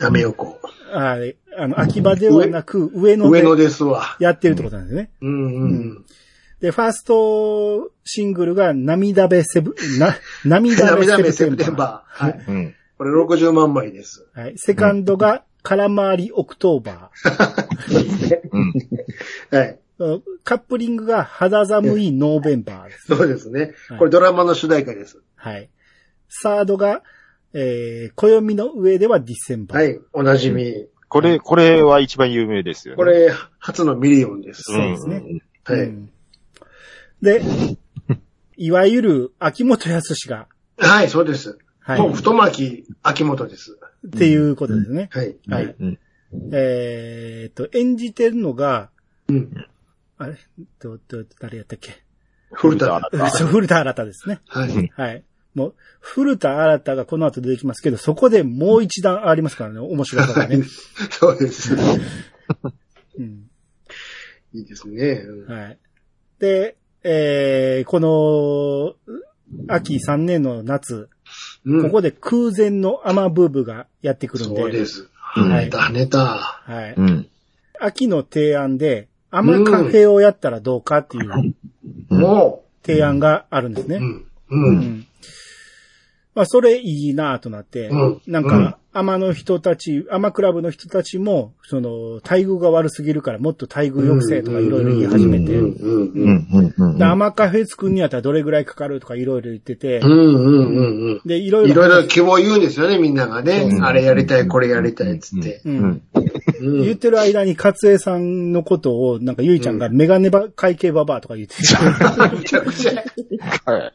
[0.00, 0.60] やめようこ
[0.92, 1.18] あ
[1.56, 3.16] あの、秋葉ではなく上う。
[3.16, 4.16] 野で上野ですわ。
[4.18, 5.10] やってるってことなんですね。
[5.20, 6.04] うんうん。
[6.60, 12.24] で、ファーストシングルが涙べセブ、な、涙べセセブテンバプテンバー。
[12.24, 12.44] はい。
[12.48, 12.74] うん。
[12.98, 14.26] これ60万枚です。
[14.36, 14.40] ー。
[14.40, 14.54] はい。
[14.56, 17.10] セカンドが空回りオクトーバ
[18.52, 18.72] うん。
[19.50, 19.78] はい。
[19.98, 20.20] ー。
[20.44, 23.06] カップリングが肌寒いノーベンバーです。
[23.06, 23.98] そうですねはい。
[23.98, 25.22] これドラマの主題歌です。
[25.34, 25.70] はい。
[26.28, 27.02] サードが、
[27.54, 29.78] えー、暦の上ではディセンバー。
[29.78, 30.00] はい。
[30.12, 30.86] おなじみ。
[31.08, 32.96] これ、これは一番有名ですよね。
[32.96, 34.62] これ、初のミリオンです。
[34.64, 35.80] そうですねんはい。
[35.80, 36.10] うん
[37.22, 37.42] で、
[38.56, 40.46] いわゆる秋元康が、
[40.76, 41.58] はい、そうです。
[41.80, 42.00] はい。
[42.00, 43.78] もう太巻き秋元です。
[44.06, 45.08] っていうことですね。
[45.12, 45.36] はい。
[45.48, 45.76] はい。
[45.78, 45.98] うん
[46.52, 48.90] えーっと、演じてるのが、
[49.28, 49.66] うん。
[50.18, 50.36] あれ？
[50.80, 52.02] ど、ど、誰やったっけ？
[52.52, 53.00] 古田。
[53.10, 54.40] 古 田そう古田新太ですね。
[54.48, 54.92] はい。
[54.96, 55.24] はい。
[55.54, 60.64] もう、古田新太がこの後出てきますけど、そこでもう一段ありますからね、面白さがね。
[61.10, 61.74] そうです。
[63.18, 63.48] うん。
[64.52, 65.24] いいですね。
[65.26, 65.78] うんはい。
[66.40, 69.14] で、えー、この、
[69.68, 71.08] 秋3年の夏、
[71.66, 74.60] うんここで空前のアマブーブがやってくるんで。
[74.60, 75.00] そうです。
[75.00, 76.18] うん跳ねた、跳ねた。
[76.18, 76.94] はい。
[76.96, 77.28] うん。
[77.80, 81.54] 秋の提案で、アマカフェをやったらどうかっていう
[82.10, 83.96] うんも提案があるんですう、ね。
[83.96, 84.04] うん。
[84.04, 84.76] ううん。
[84.78, 85.06] ん。
[86.36, 96.64] まあ、それいいなとなって、うんなんうんか、アマの人たち、アマクラブの人たちも、その、待遇が悪すぎるからもっと待遇抑制とかいろいろ言い始めて、うんうんううん。
[96.66, 96.74] ん。
[96.78, 96.98] うん。
[96.98, 101.20] でアマカフェ作るにあったらどれぐらいかかるとかいろいろ言っててう、んうんうんうん。
[101.26, 101.70] で、いろいろ。
[101.70, 103.68] いろいろ希望言うんですよね、みんながね。
[103.72, 105.60] うんあれやりたい、これやりたい、つって。
[105.64, 111.62] 言ってる間に、勝江さんのことを、なんか、ゆいちゃんがメガネバ会計ババアとか言ってて、
[112.36, 112.92] むちゃくちゃ。
[113.66, 113.92] はい。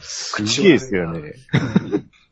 [0.00, 1.34] すげえですよね。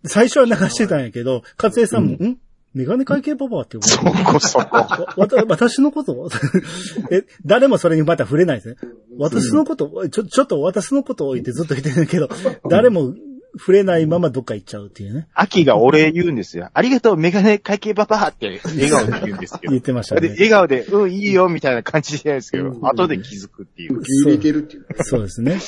[0.06, 2.36] 最初は流してたんやけど、勝江さんも、ん
[2.74, 4.76] メガネ会計ババアって呼ぶそこそこ。
[4.76, 6.28] わわた私のこと？
[7.10, 8.76] え、誰もそれにまた触れないですね。
[9.18, 12.28] 私のこと、ちょ、ちょっと私のことを言ってずっと言ってるけど、
[12.68, 13.14] 誰も
[13.58, 15.26] 触れないままどっか行っちゃうっていうね。
[15.32, 16.68] 秋がお礼言うんですよ。
[16.74, 19.60] ありがとう、メガネ会計パパって笑顔で言うんですよ。
[19.70, 20.34] 言ってましたで、ね。
[20.34, 24.00] 笑顔で、うん、いいよ、みたいな感じでやるんですけど、うん後で気づくっていう。
[24.00, 24.86] 受け入れてるっていう。
[25.02, 25.58] そうですね。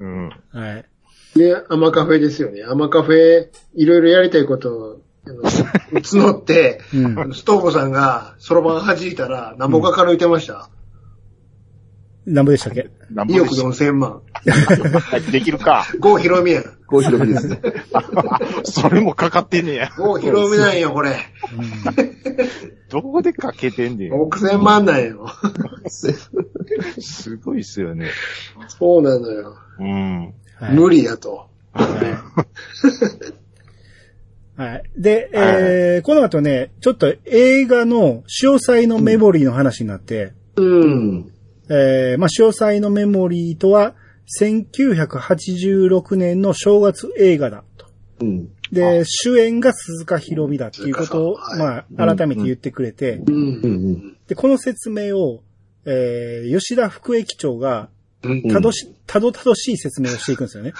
[0.00, 0.30] うん。
[0.50, 0.84] はい。
[1.36, 2.62] で、アマカフェですよね。
[2.64, 5.00] アマカフェ、いろいろやりたいことを、
[5.92, 10.70] 募って、うんストーブさんがそろばん弾いたら、何ぼかかる言ってました、
[12.24, 12.88] 何ぼでしたっけ？
[13.10, 14.12] 何 ?2 億でしょ4千万。
[14.12, 15.86] は いできるか。
[16.00, 16.64] 郷ひろみやん。
[16.86, 17.60] こう広めですね。
[18.64, 19.90] それもかかってんねや。
[19.96, 21.14] 郷ひろみなんよ、これ。
[22.90, 24.12] どこでかけてんねん。
[24.14, 25.26] 億千万なんよ。
[27.00, 28.08] すごいっすよね。
[28.68, 29.56] そうなのよ。
[29.78, 30.34] うん。
[30.60, 30.74] はい。
[30.74, 31.48] 無理やと。
[34.56, 34.82] はい。
[34.96, 41.32] で、えー、この後ね、ちょっと映画の詳細のメモリーの話になって、うん。
[41.70, 43.94] えー、まあ、詳細のメモリーとは、
[44.40, 47.86] 1986年の正月映画だと。
[48.20, 48.48] うん。
[48.72, 53.24] で、主演が鈴鹿ひろみだっていうことを、はいまあ、改めて言ってくれて、う。
[53.28, 54.16] うんん。
[54.26, 55.44] で、この説明を、
[55.84, 57.97] えー、吉田副駅長が、うん
[58.52, 60.72] たどし、たどたどしい説明をしていくんですよね。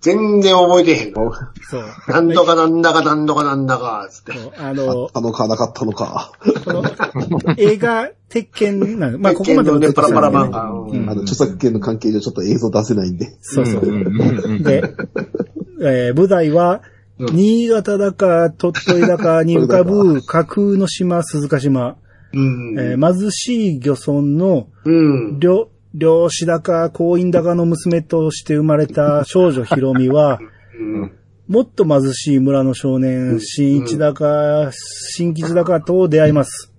[0.00, 1.32] 全然覚えてへんの。
[1.68, 1.84] そう。
[2.08, 4.32] なんとかなんだかなんとかなんだか、つって。
[4.32, 6.32] そうあの、あのかなかったのか。
[6.64, 9.18] この、映画、鉄拳なの。
[9.18, 10.60] まあ、ここまでのねパラパラ漫画。
[10.60, 10.70] 画。
[10.70, 13.36] うんあの、著作権の関係上ちょっと映像出せないんで。
[13.40, 13.86] そうそう。
[13.86, 14.84] んうんうんで、
[15.82, 16.82] えー舞台は、
[17.18, 21.96] うん新潟だか、鳥取だかに浮かぶ架空の島、鈴鹿島。
[22.32, 22.78] うん。
[22.78, 25.40] えー貧しい漁村のうん。
[25.40, 30.38] 漁、漁師だか、婚姻だかの娘として生まれた少女ひろみは、
[30.78, 31.12] うん。
[31.48, 36.72] もっと貧しい村の少年、新一だか、新吉だかと出会います。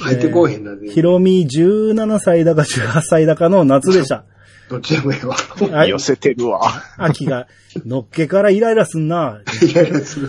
[0.00, 4.24] 入ってこうへんな、全ひ然ろみ17歳だか18歳だかの夏でした。
[4.68, 5.34] どっちでもええわ。
[5.34, 5.98] はい寄。
[5.98, 6.60] せてるわ。
[6.98, 7.46] 秋が、
[7.86, 9.40] のっけからイライラすんな。
[9.62, 10.28] いやいや、する。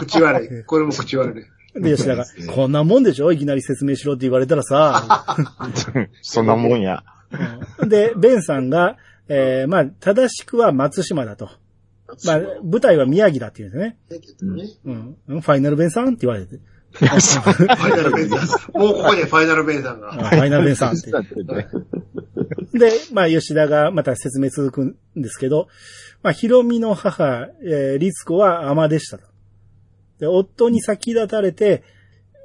[0.00, 0.64] 口悪い。
[0.64, 1.44] これも口悪い。
[1.74, 3.32] で、吉田が、こんなもんでしょ？
[3.32, 5.36] いきなり説明しろって言われたらさ。
[6.22, 7.04] そんなもんや。
[7.80, 8.96] うんで、ベンさんが、
[9.28, 11.48] えー、まあ、正しくは松島だと。
[12.26, 13.96] まあ、舞台は宮城だって言うんですね。
[14.10, 14.68] だけどね。
[15.28, 15.40] うん。
[15.40, 16.58] ファイナルベンさんって言われて。
[16.92, 18.40] ファイナルベンさん。
[18.76, 20.08] もうここでファイナルベンさんが。
[20.12, 21.12] あファイナルベンさんって。
[22.76, 25.68] で、まあ、吉田がまた説明続くんですけど、
[26.24, 29.29] まあ、ヒロミの母、えー、律子は尼でしたと。
[30.20, 31.82] で、夫に先立たれて、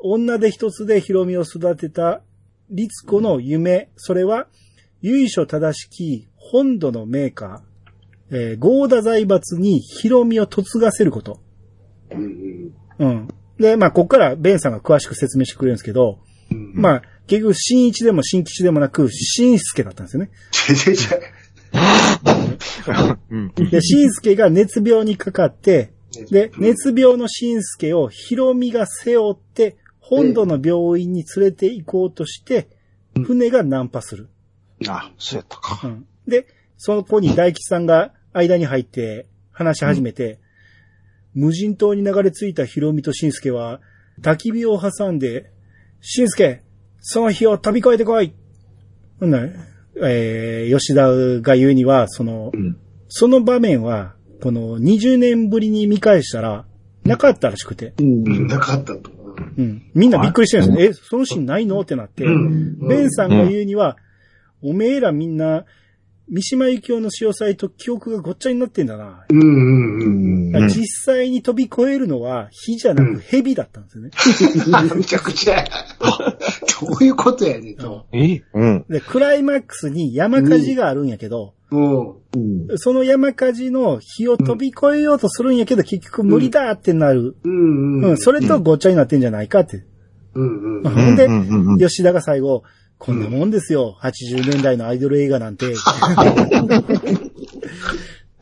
[0.01, 2.21] 女で一つでヒロミを育てた
[2.69, 4.47] 律子の夢、それは、
[5.01, 11.39] 由緒正しき本土のメーカー、えー、ゴーダ財閥にヒロミを嫁がせること。
[12.11, 13.27] うんうん。
[13.59, 16.19] で、まあ、ここからベンさんが詳しく説明してくれるんですけど、
[16.51, 16.73] うん。
[16.73, 20.31] まあ、結局、新一でも新吉でもなく、新助だったんですよね。
[23.81, 25.93] 新助が熱病にかかって、
[26.29, 32.67] で、熱病の新助をヒロミが背負って、本土の病院に連れて行こうとして、
[33.23, 34.29] 船が難破する。
[34.87, 35.87] あ、そうやったか。
[35.87, 36.07] うん。
[36.27, 36.47] で、
[36.77, 40.39] その子に大吉さんが間に入って話し始めて、
[41.33, 43.81] 無人島に流れ着いたヒロミと新助は、
[44.21, 45.51] 焚き火を挟んで、
[46.01, 46.61] 新助、
[46.99, 48.33] その日を飛び越えてこい
[49.19, 49.49] なら
[50.03, 51.07] えー、吉田
[51.41, 52.77] が言うには、その、うん。
[53.07, 56.65] その場面は、この20年ぶりに見返したら、
[57.03, 58.47] なかったらしくて、うん。
[58.47, 59.11] なかったと。
[59.57, 59.83] うん。
[59.93, 60.89] みんなびっくりしてるんですよ。
[60.89, 61.79] え、そのシーンないの？
[61.81, 63.97] ってなって、うんベンさんが言うには、
[64.61, 65.65] おめえらみんな、
[66.27, 69.25] 三島由紀夫の潮祭と記憶がごっちゃになってんだな。
[69.29, 70.55] うんうんうん。
[70.55, 70.67] うん。
[70.69, 74.09] 実際に飛び越えるのは火じゃなく蛇だったんですよね。
[74.95, 75.63] めちゃくちゃ。
[76.81, 78.07] どういうことやねんと。
[78.11, 78.41] え？
[78.53, 78.85] うん。
[78.89, 82.09] で、クライマックスに山火事があるんやけど、うん。
[82.09, 82.77] うん。
[82.77, 87.35] その山火事の火を飛び越えようとするんやけど、結局無理だってなる。
[87.43, 88.01] うん。
[88.01, 89.85] うん、それとごっちゃになってんじゃないかって。
[90.33, 90.81] うん。
[90.81, 90.83] うん。
[90.83, 92.63] ほんで、うんうんうん吉田が最後、
[92.97, 93.97] こんなもんですよ。
[94.01, 95.73] 80年代のアイドル映画なんて。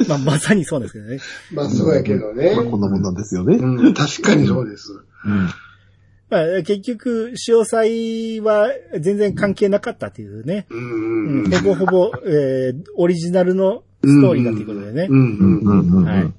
[0.07, 1.19] まあ、まさにそうですけどね。
[1.53, 2.65] まあ、そうやけどねまあ、。
[2.65, 3.55] こんなもんなんですよね。
[3.55, 3.93] うん。
[3.93, 4.89] 確かにそうです。
[6.29, 8.69] まあ、結局、潮祭は
[8.99, 10.65] 全然関係なかったっていうね。
[10.69, 10.75] う。
[10.75, 15.07] うんん、ほぼほぼ、えーオリジナルのストーリーだっていうことでね。
[15.09, 15.37] うん。
[15.37, 15.79] うん。
[15.97, 16.05] うん。
[16.05, 16.33] はい。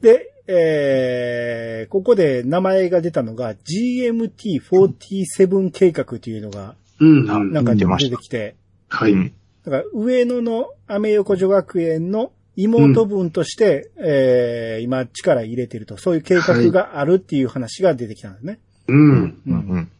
[0.00, 7.52] で、えーここで名前が出たのが GMT47 計画っていうのが、うん。
[7.52, 8.56] なんか出てきて、
[8.88, 9.12] はい。
[9.12, 9.32] うん
[9.64, 18.60] だから上野のアメ横女学園の妹分として、えー今力入れてると、そういう計画があるっていう話が出てきたんですね。
[18.88, 19.40] うん。
[19.46, 19.90] うんうん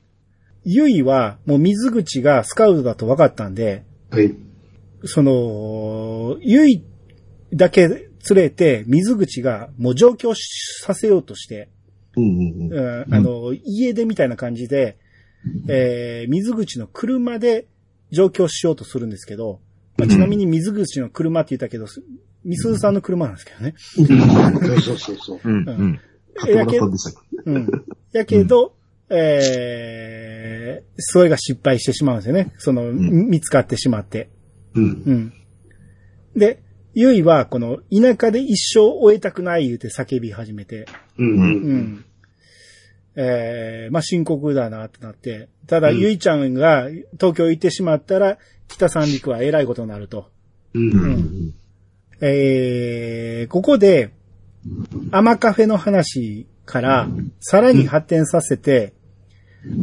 [0.68, 4.34] ゆいはもう水口がスカウトだと分かったんで、はい。
[5.04, 6.84] その、ゆい
[7.52, 11.68] だけ連れて水口がもう上京させようとして、
[12.16, 13.04] うんうんうん。
[13.04, 14.98] うんあの、家出みたいな感じで、
[15.68, 17.68] えー水口の車で
[18.10, 19.60] 上京しようとするんですけど、
[19.98, 21.86] まあ、ちなみに水口の車って言ったけど、
[22.44, 23.74] みすずさんの車なんですけどね。
[23.78, 25.40] そうそうそう。
[25.44, 26.00] うんうん
[26.38, 27.68] 買ってもらったんでしたっけうん。
[28.12, 28.75] やけど、
[29.08, 32.52] えー、それが失敗してしまうんですよね。
[32.58, 34.30] その、見つかってしまって。
[34.74, 34.84] うん。
[34.84, 35.32] うん。
[36.36, 36.60] で、
[36.94, 40.86] ゆいは、この、田舎で一生終えたくない言うて叫び始めて、
[41.18, 41.24] う。
[41.24, 42.04] うんん。
[43.16, 48.38] えー、まあ、深刻だなってなって、ただ、うんゆいちゃんが東京行ってしまったら、
[48.68, 50.30] 北三陸は偉いことになると。
[50.74, 50.78] う。
[50.78, 51.54] うんん。
[52.20, 54.10] えー、ここで、
[55.12, 57.08] アマカフェの話から、
[57.40, 58.92] さらに発展させて、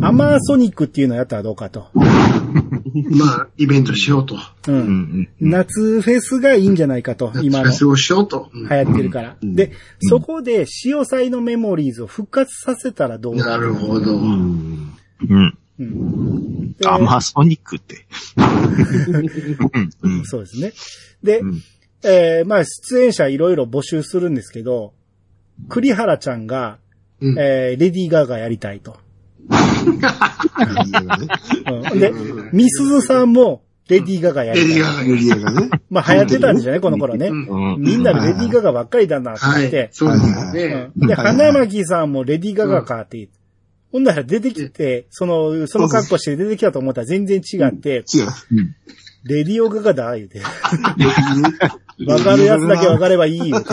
[0.01, 1.87] アマーソニックっていうのをやったらどうかと。
[1.93, 4.35] まあ、イベントしようと。
[4.35, 4.71] う。
[4.71, 7.65] うんん夏フェスがいいんじゃないかと、今の。
[7.65, 8.49] フェスをしようと。
[8.53, 9.35] うん流行ってるから。
[9.41, 14.15] うんで、そこで、潮祭のメモリーズを復活させたらどうなるほど。
[14.15, 14.93] うん。
[15.79, 16.75] うん。
[16.85, 18.05] アマソニックって。
[20.25, 20.73] そうですね。
[21.23, 21.61] で、うん
[22.05, 24.93] えーまあ、出演者いろいろ募集するんですけど、
[25.69, 26.77] 栗原ちゃんが、
[27.21, 28.97] うんえーレディー・ガーガやりたいと。
[31.91, 32.11] うん、で、
[32.51, 34.69] ミスズさんも、レディー・ガガやりたい。
[34.69, 35.69] レディーガガユリアがね。
[35.89, 37.29] まあ、流行ってたんですよね、この頃ね。
[37.77, 39.89] みんなでレディー・ガガばっかりだなってはい言って。。
[39.91, 40.91] そうですよね。
[40.95, 43.43] うんで、花巻さんもレディー・ガガかって言って。
[43.91, 48.27] ほんなら出てきて、その、その格好して出てきたと思ったら全然違って、違う。
[49.23, 50.41] レディオガガだ、言うて。
[52.07, 53.69] わかるやつだけわかればいい、言うて。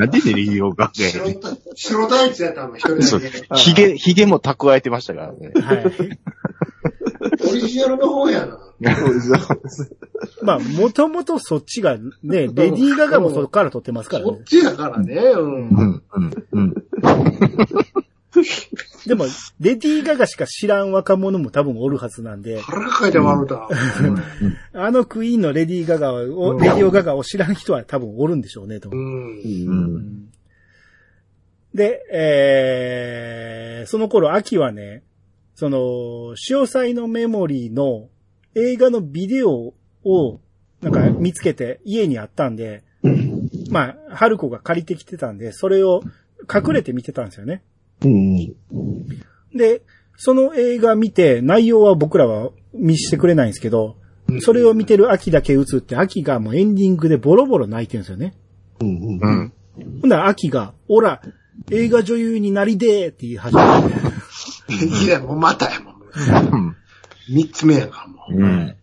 [0.00, 3.46] なんでレディオが白タ白タイツやったの、一人そうだけ。
[3.54, 5.52] ひげ、ひげも蓄えてましたからね。
[5.60, 5.84] はい。
[7.50, 8.58] オリジナルの方やな。
[10.42, 14.42] まあ、もともとそっちがね、レディー・ガガもそこから撮ってますからねそっ。
[14.44, 15.14] ちやからね。
[15.14, 15.68] うん。
[15.68, 16.74] うん、うん、うん。
[19.06, 19.24] でも、
[19.58, 23.68] レディー・ガガしか知らん若者も多分おるはずなんで、腹抱えて笑うた。
[24.72, 28.92] あのクイーンのレディー・ガガを、レディオ・ガガを知らん人は多分おるんでしょうね、とう。
[28.92, 29.04] 思う。
[29.04, 30.28] うんん。
[31.74, 35.02] で、えー、その頃、秋はね、
[35.54, 38.08] その、潮祭のメモリーの
[38.54, 39.74] 映画のビデオ
[40.04, 40.40] を、
[40.80, 42.82] なんか見つけて家にあったんで、
[43.70, 46.02] まあ、春子が借りてきてたんで、それを
[46.52, 47.62] 隠れて見てたんですよね。
[48.02, 48.54] うん。
[49.54, 49.82] で、
[50.16, 53.96] その映画見て、内容は僕らは見してくれないんですけど、
[54.40, 58.34] それを見てる秋だけ映って、秋がもうエンディングでボロボロ泣いてるんですよね。
[58.80, 58.88] うん。
[58.88, 59.40] ううん。
[59.44, 59.52] ん。
[60.02, 61.20] ほんなら秋が、おら、
[61.70, 63.62] 映画女優になりでーって言い始め
[64.78, 65.04] て。
[65.04, 65.94] いや、もうまたやもん。
[65.94, 66.76] うん。
[67.28, 68.34] 三つ目やからもう。
[68.34, 68.76] うん。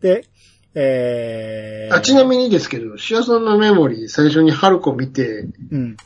[0.00, 0.26] で、
[0.74, 5.96] えー、あ、ちなみにですけど、シアさんのメモリー、最初に春子見て、うん。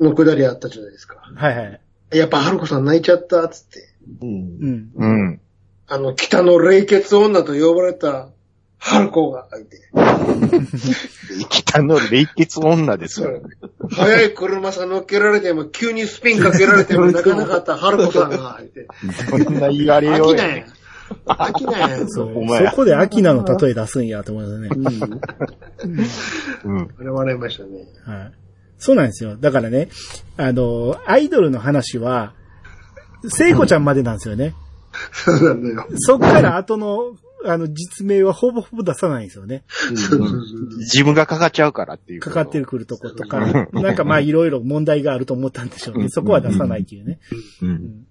[0.00, 1.16] のくだりあったじゃないですか。
[1.34, 1.80] はいはい。
[2.10, 3.88] やっぱ春子さん泣いちゃった、つって。
[4.22, 4.28] うん。
[4.28, 4.90] うん。
[4.94, 5.40] うん。
[5.86, 8.28] あの、北の冷血女と呼ばれた
[8.78, 9.90] 春子がいて。
[11.48, 13.42] 北の冷血女ですよ。
[13.90, 18.86] 速い車さ乗っけられても、急にスピンかけられても泣かなかった春子さんがいて。
[19.28, 20.66] そんな言われようや飽きない。
[21.26, 22.08] 飽きない。
[22.08, 22.38] そう。
[22.38, 25.20] お前そこで秋菜の例え出すんやと思いますね。
[26.64, 26.88] うん。
[26.98, 27.86] あれ笑いましたね。
[28.04, 28.32] はい。
[28.78, 29.36] そうなんですよ。
[29.36, 29.88] だからね、
[30.36, 32.34] あの、アイドルの話は、
[33.28, 34.54] 聖子ちゃんまでなんですよね。
[35.12, 35.86] そうなんだよ。
[35.96, 39.64] そっから後の、あの、実名はほぼほぼ出さないんですよね。
[40.78, 42.20] 自分がかかっちゃうからっていう。
[42.20, 43.40] かかってくるとことか、
[43.72, 46.08] なんかまあいろいろ問題があると思ったんでしょうね。
[46.08, 47.20] そこは出さないっていうね。
[47.62, 48.06] うん。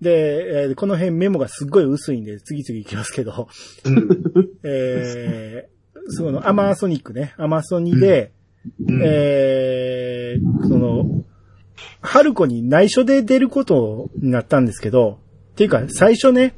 [0.00, 3.48] で、えーこの辺メモがすっごい薄いんで、次々いきますけど、
[4.64, 8.32] えー、その、アマソニックね、アマソニで、
[9.02, 11.24] えー、その、
[12.00, 15.18] 春子に内緒で出ることになったんですけど、
[15.52, 16.54] っていうか、最初ね、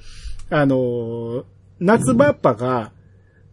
[0.50, 1.44] あのー
[1.78, 2.92] 夏場っぱが、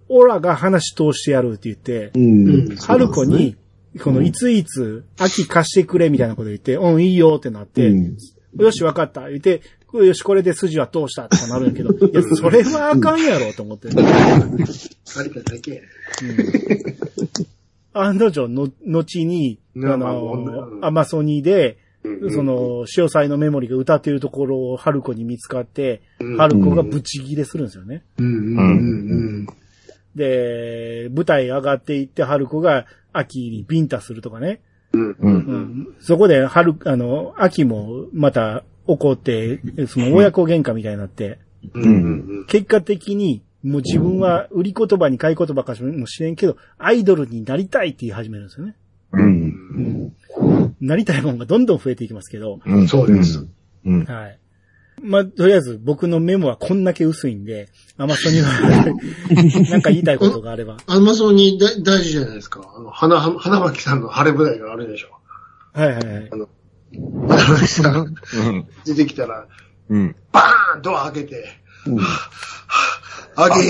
[0.09, 2.75] オラが話通してやるって言って、うん。
[2.77, 3.57] 春子に、
[4.01, 8.17] このいついつ、秋貸してくれみたいなこと言って、うん、いいよってなって、うん
[8.55, 9.29] よし、わかった。
[9.29, 13.87] 言って、よし、これで筋は通したとかなるんやけど、 いや、それはあかんやろと思って。
[13.97, 15.81] ありがだけ。
[17.93, 21.77] 案の定の、後に、ねあの、アマソニーで、
[22.31, 26.01] その、潮祭のメモリが歌ってるところを春子に見つかって、
[26.37, 28.03] 春子がブチギレするんですよね。
[30.15, 34.61] で、舞台上がっていって春子が秋にビンタするとかね。
[35.99, 41.39] そこで春、あの、秋もまた怒って、その親子喧嘩みたいになって。
[42.47, 48.75] 結果的に、もう自分は売り言葉に買い言葉かもしれんけど、アイドルになりたいって言い始めるんですよね。
[49.13, 50.13] うん。
[50.81, 52.87] なりたいもんがどんどん増えていきますけど、うん。
[52.87, 53.47] そうです。
[53.85, 54.03] うん。
[54.03, 54.39] はい。
[55.01, 58.49] まあ、とりあえず僕のメモはこんだけ薄いんで、アマソには、
[59.69, 60.77] なんか言いたいことがあれば。
[60.87, 62.61] アマゾンに大大事じゃないですか。
[62.75, 65.09] あの、花、花巻さんの晴れ舞台があるでしょ。
[65.73, 66.29] はいはいはい。
[66.29, 66.47] 花
[67.27, 68.67] 巻さんうん。
[68.85, 69.47] 出てきたら、
[69.89, 70.15] うん。
[70.31, 71.62] バーンドア開けて、
[73.35, 73.61] アギ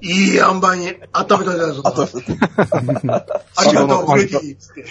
[0.00, 2.02] いい塩梅に温めといたぞと。
[2.02, 4.84] ありがとう、フレディつって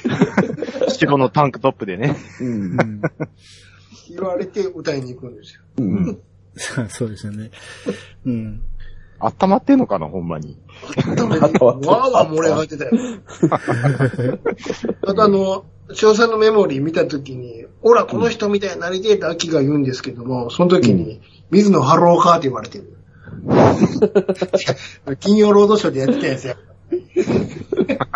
[0.92, 2.18] 白のタンクトップでね。
[2.42, 2.48] うん。
[2.48, 3.02] うん
[4.10, 5.62] 言われて歌いに行くんですよ。
[5.78, 6.20] うん。
[6.90, 7.52] そうですよね。
[8.26, 8.64] うん。
[9.20, 10.58] 温まってんのかな、ほんまに。
[11.06, 12.92] 温めて、わーわー漏れ上がってたよ。
[15.06, 22.94] あとあの、翔さんのメモリー見たときに、ほら、この人みたいになりてえって秋が言うんですけども、その時に、水野ハローカーって言われてる。
[25.20, 26.58] 金曜ロードショーでやってたやつや。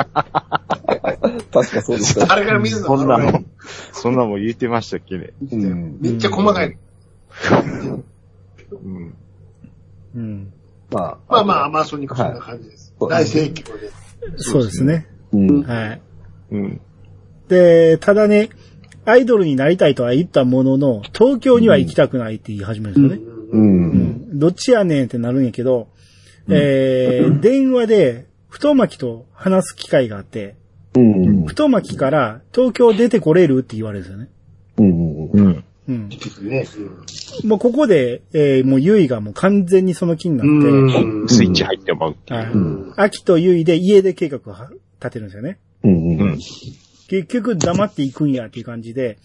[1.52, 2.34] 確かそうでした。
[2.34, 3.52] あれから水野そんなハローカーもん、
[3.92, 5.34] そんなもん言ってましたっけね。
[6.00, 6.78] めっちゃ細かい。
[8.72, 9.14] うん。
[10.16, 10.54] うん。
[10.92, 11.18] まあ。
[11.30, 12.94] まあまあ、マーソニックそんな感じです。
[13.00, 13.92] はい大盛況で。
[14.38, 15.08] そうですね。
[15.34, 15.64] うん。
[15.64, 16.02] はい。
[16.52, 16.82] うん。
[17.48, 18.50] で、ただね、
[19.06, 23.32] アイドルになりたいとは言ったものの、東京には行きたくないって言い始めるんですよね。
[23.52, 23.58] う。
[23.58, 23.86] うん
[24.36, 24.40] ん。
[24.40, 25.88] どっちやねんってなるんやけど、
[26.50, 30.56] えー、電話で、太巻きと話す機会があって、
[30.96, 31.46] うん。
[31.46, 34.30] 太巻きから東京出てこれるって言われるんですよね。
[34.78, 35.30] うん。
[35.30, 35.64] うん。
[35.88, 36.10] うん。
[36.10, 36.68] ね。
[37.46, 42.94] もうここで、えー、もうゆいがもう完全にその気になって、うんスイッチ入ってまうっていう。
[42.98, 44.56] 秋とゆいで家出計画を
[45.00, 45.60] 立てるんですよね。
[45.84, 46.40] うん。
[47.18, 47.24] うん。
[47.24, 49.18] 結局黙っていくんやっていう感じで、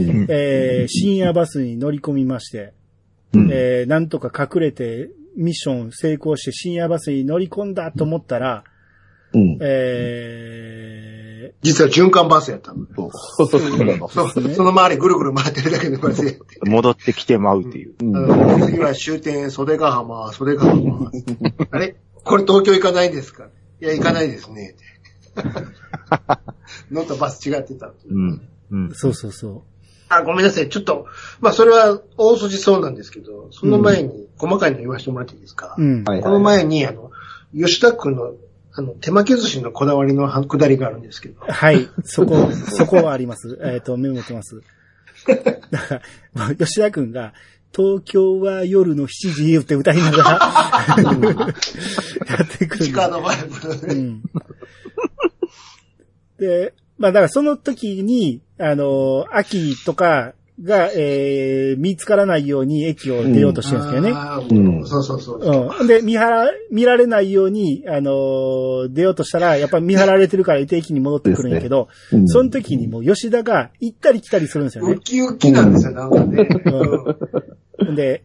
[0.00, 0.26] うん。
[0.28, 2.72] えー、深夜バスに乗り込みまして、
[3.32, 8.64] うんえー、なんとか隠れてミッション成功して深夜バスに乗り込んだと思ったら、
[9.32, 9.58] うん。
[9.60, 12.86] え実は循環バスやったの。
[12.94, 14.30] そうそうそう。
[14.32, 16.44] そう、その周りぐるぐる回ってるだけのバスやって。
[16.62, 17.94] 戻ってきてまうっていう。
[18.00, 18.20] うんあ
[18.58, 21.10] の、次は終点、袖ヶ浜、袖ヶ浜。
[21.72, 21.96] あれ？
[22.22, 23.48] これ東京行かないんですか？
[23.80, 24.76] いや、行かないですね。
[26.90, 27.92] 乗ったバス違ってた。
[28.10, 28.48] うん。
[28.70, 28.94] うんー、。
[28.94, 29.64] そうそうそ
[30.08, 30.68] あ、ごめんなさい。
[30.68, 31.06] ちょっと、
[31.40, 35.82] まあ、それは大筋そうなんですけど、その前に細かいの言わせてもらっていいですか、う。
[35.82, 36.04] うん。
[36.04, 37.10] はいこの前に、あの、
[37.54, 38.34] 吉田君の、
[38.72, 41.88] あの、手巻き寿司のこだわりのくだりがあるんですけど、はい。
[42.04, 43.58] そこ、 そこはあります。
[43.62, 44.60] えっ、と、メモってます。
[45.70, 46.02] だから、
[46.34, 47.32] まあ吉田くんが、
[47.74, 50.30] 東京は夜の7時って歌いながら、
[52.28, 54.22] やってくる地下のバイブのね、うん。
[56.38, 64.12] で、まあだからその時に、あの、秋とかが、えー、見つからないように駅を出ようとしてるんですけどね。
[64.14, 65.70] あーうんそうそうそう。
[65.80, 65.86] うん。
[65.88, 74.92] で、見張ら、見られないように、あのー出ようとしたら、やっぱり見張られてるから駅に戻ってくるんやけど、うんその時にもう吉田が行ったり来たりするんですよね。
[74.92, 76.48] ウキウキなんですよ、なんかね。
[77.80, 78.22] うんで、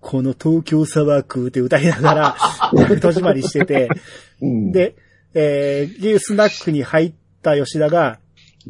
[0.00, 2.36] この東京砂漠って歌いながら、
[2.72, 3.88] 戸締まりしてて、
[4.40, 4.94] うん、で、
[5.34, 7.12] えー、スナックに入っ
[7.56, 8.18] た吉田が、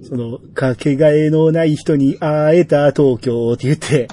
[0.03, 4.09] その、かけがえのない人に会えた東京って言って、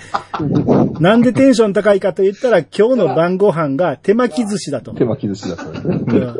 [0.99, 4.93] なんでテンション高いかと言ったら、今日の晩ご飯が手巻き寿司だと。
[4.93, 5.93] 手巻き寿司だったんですね。
[5.93, 6.39] うん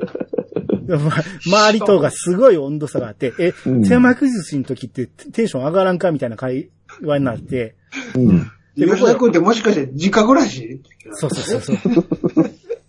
[0.88, 1.12] ま
[1.46, 6.70] 周りとがすごい温度差があって、え、うん手巻き寿司の時ってテンション上がらんかみたいな会
[7.02, 7.76] 話になって、
[8.16, 8.52] うん。
[8.78, 10.82] で吉田君ってもしかして実家暮らし
[11.14, 12.06] そうそうそうそう。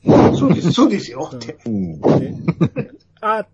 [0.36, 1.30] そうです、そうですよ。
[1.34, 1.56] って。
[1.64, 2.00] うん。
[2.00, 2.34] で
[3.20, 3.46] あ、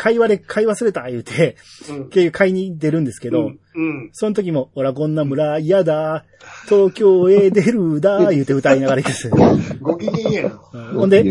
[0.00, 1.56] 会話で買い忘れた言うて、
[1.90, 2.08] うん。
[2.08, 3.58] 結局買いに出るんですけど、うん。
[3.74, 4.10] うん。
[4.14, 6.24] その時も、おらこんな村嫌だ、
[6.70, 9.36] 東京へ出るだ、 言うて歌いながらですよ。
[9.82, 10.60] ご機嫌やな。
[10.72, 11.22] うんほんで、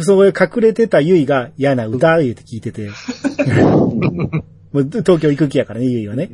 [0.00, 2.88] そこへ隠れてたゆいが嫌な歌言うて聞いてて、
[4.72, 6.30] もう東京行く気やからね、ゆいはね。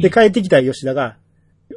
[0.00, 1.16] で、帰ってきた吉田が、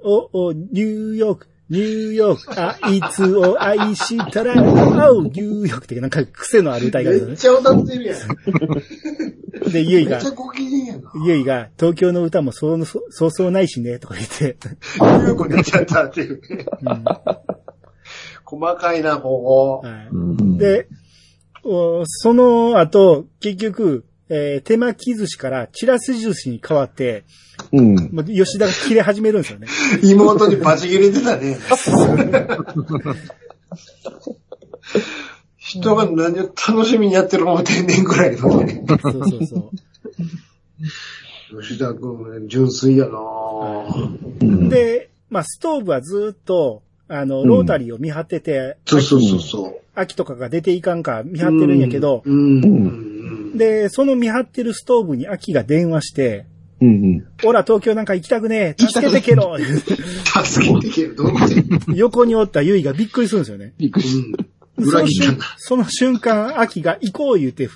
[0.03, 9.72] お、お、ニューヨーク、ニューヨーク、あいつを愛したら、あう、ニューヨークってなんか癖のある歌い方でめっちゃ歌ってるやん。
[9.72, 11.11] で、ゆいがめっちゃ、ご機嫌やな。
[11.26, 14.57] ゆいが、東京の歌もそう、そうそうそうないしね、とか言って、
[15.28, 16.66] いう子になっちゃったっていうね。
[18.43, 19.88] 細かいな、ここ。
[19.88, 20.88] はいうんで、
[21.63, 27.23] おその後、結局、えー手巻き寿司からチラシ寿司に変わって、
[27.71, 27.95] うん。
[28.11, 29.67] もう吉田が切れ始めるんですよね。
[30.03, 31.57] 妹にバチ切れてたね。
[35.57, 38.84] 人が何を楽しみにやってる思ってんねんぐらいのね。
[38.88, 38.99] そう
[39.30, 39.71] そうそ
[41.55, 41.61] う。
[41.61, 49.80] 吉田君、純粋やなぁうん、で、まあ、ストーブはずっと、あの、ロータリーを見張ってて、そうそうそうそう。
[49.95, 52.63] 秋とかが出ていかんか見張ってるんやけど、うん。
[52.63, 53.14] うん。
[53.58, 56.45] で、その見張ってるストーブに秋が電話して、
[56.82, 57.28] うんうん。
[57.47, 59.95] おら、東京なんか行きたくねえ、助けてけろ言うて
[60.43, 61.64] 助けてける、どうって。
[61.95, 63.74] 横におったゆいがびっくりするんですよね。
[63.78, 64.18] びっくりし
[64.78, 64.86] うん。
[64.86, 65.45] その瞬裏切ったんだ。
[65.58, 67.74] その瞬間、秋が行こう言うて、た。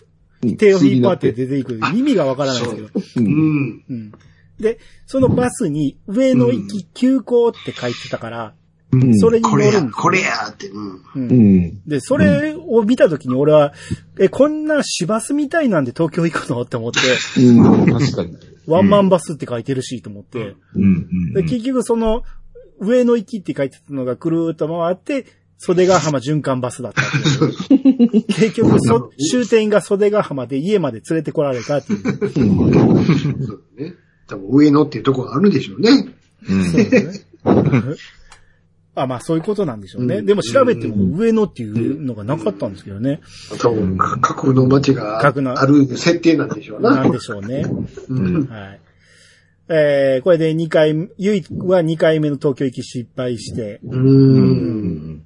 [0.57, 1.79] 手を引っ張って出ていく。
[1.93, 2.87] 意味がわからないですけど。
[2.87, 2.91] う。
[3.17, 3.83] うんん。
[3.89, 4.11] うん。
[4.59, 8.53] で、そのバスに上野行き急行って書いてたから、
[8.91, 10.67] うんそれに乗これや、これやって。
[10.67, 10.95] うん。
[10.95, 11.01] う。
[11.15, 11.81] うんん。
[11.87, 13.73] で、それを見たときに俺は、
[14.19, 16.61] え、こんな市バスみたいなんで東京行くの？
[16.61, 16.99] って思って、
[17.41, 17.85] うん。
[17.85, 18.35] 確かに。
[18.65, 21.33] ワンマンバスって書いてるしと思って、うん。
[21.33, 22.23] で結局その、
[22.79, 25.25] 上野行きって書いてたのがくるーっと回って、
[25.59, 28.23] 袖ヶ浜循環バスだったっていう。
[28.27, 32.29] 結局そ、終点が袖ヶ浜で家まで連れてこられたっていう。
[32.31, 32.43] そ
[33.53, 33.93] うね。
[34.27, 36.15] 多分上野っていうところがあるでしょうね。
[36.47, 36.65] うん。
[36.65, 37.25] そうですね。
[39.01, 40.17] あ、まあそういうことなんでしょうね。
[40.17, 43.21] うんでも調べても上野っていうのがなかったんですけどね。
[43.59, 46.95] 多分、架空の街がある設定なんでしょうな。
[46.95, 47.65] なんでしょうね。
[48.09, 48.45] うん。
[48.47, 48.79] はい。
[49.69, 53.95] えー、これで2回、ゆいは2回目の東京行き失敗して、う。
[53.95, 55.23] うん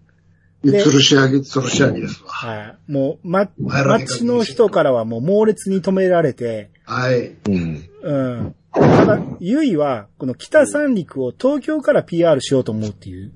[0.64, 2.30] 吊るし上げ、吊るし上げですわ。
[2.30, 2.92] はい。
[2.92, 7.36] もう、ま、街の人からはもう猛烈に止められて、はい。
[7.48, 7.90] うん。
[8.02, 8.56] うん。
[8.72, 13.32] ただ、ゆいは、この北三陸を東京から PR しようと思うっていう。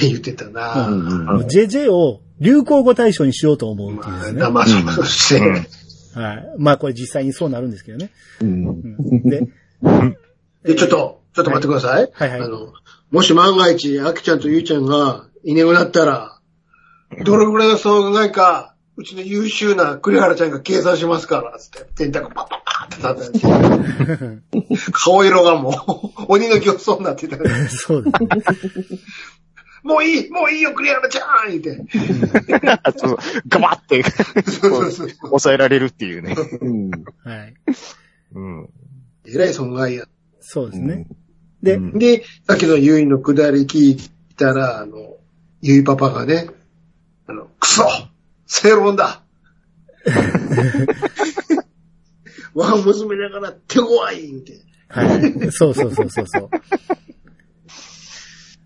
[0.00, 4.90] 言ってたな、うんもう JJ を流行語大賞にしようと思うっていうまあ、ですね。
[4.90, 5.34] 騙し。
[6.14, 6.54] はい。
[6.58, 8.10] まあこれ実際にそうなるんですけどね。
[8.40, 8.66] うん。
[8.66, 9.48] うんで、
[10.64, 12.10] で、ちょっと、ちょっと待ってください。
[12.12, 12.72] はいはいあの、
[13.10, 16.38] もし万が一、あきちゃんとゆいちゃんがいなくなったら、
[17.24, 27.36] どれぐらいの損害か、うちの優秀な栗原ちゃんが計算しますから、つって、電卓パッパッパーって立って、顔色がもう、鬼の形相になってた。
[27.68, 28.28] そうですね。
[29.82, 31.84] もういいもういいよ、栗原ちゃん言って。
[32.82, 33.18] あと、
[33.48, 35.10] ガバってそうそうそう。
[35.24, 36.36] 抑えられるっていうね。
[36.60, 36.90] うん。
[36.90, 37.54] はい。
[38.34, 38.68] うん。
[39.26, 40.06] えらい損害や。
[40.40, 41.06] そうですね。
[41.62, 43.98] で、うんで、さっきのゆいのくだり聞い
[44.36, 45.16] たら、あの、
[45.60, 46.48] ゆいパパがね、
[47.26, 47.84] あの、クソ
[48.46, 49.22] 正論だ
[52.54, 54.60] 我が娘だから手強い言うて。
[54.88, 55.52] はい。
[55.52, 56.50] そうそうそうそうそ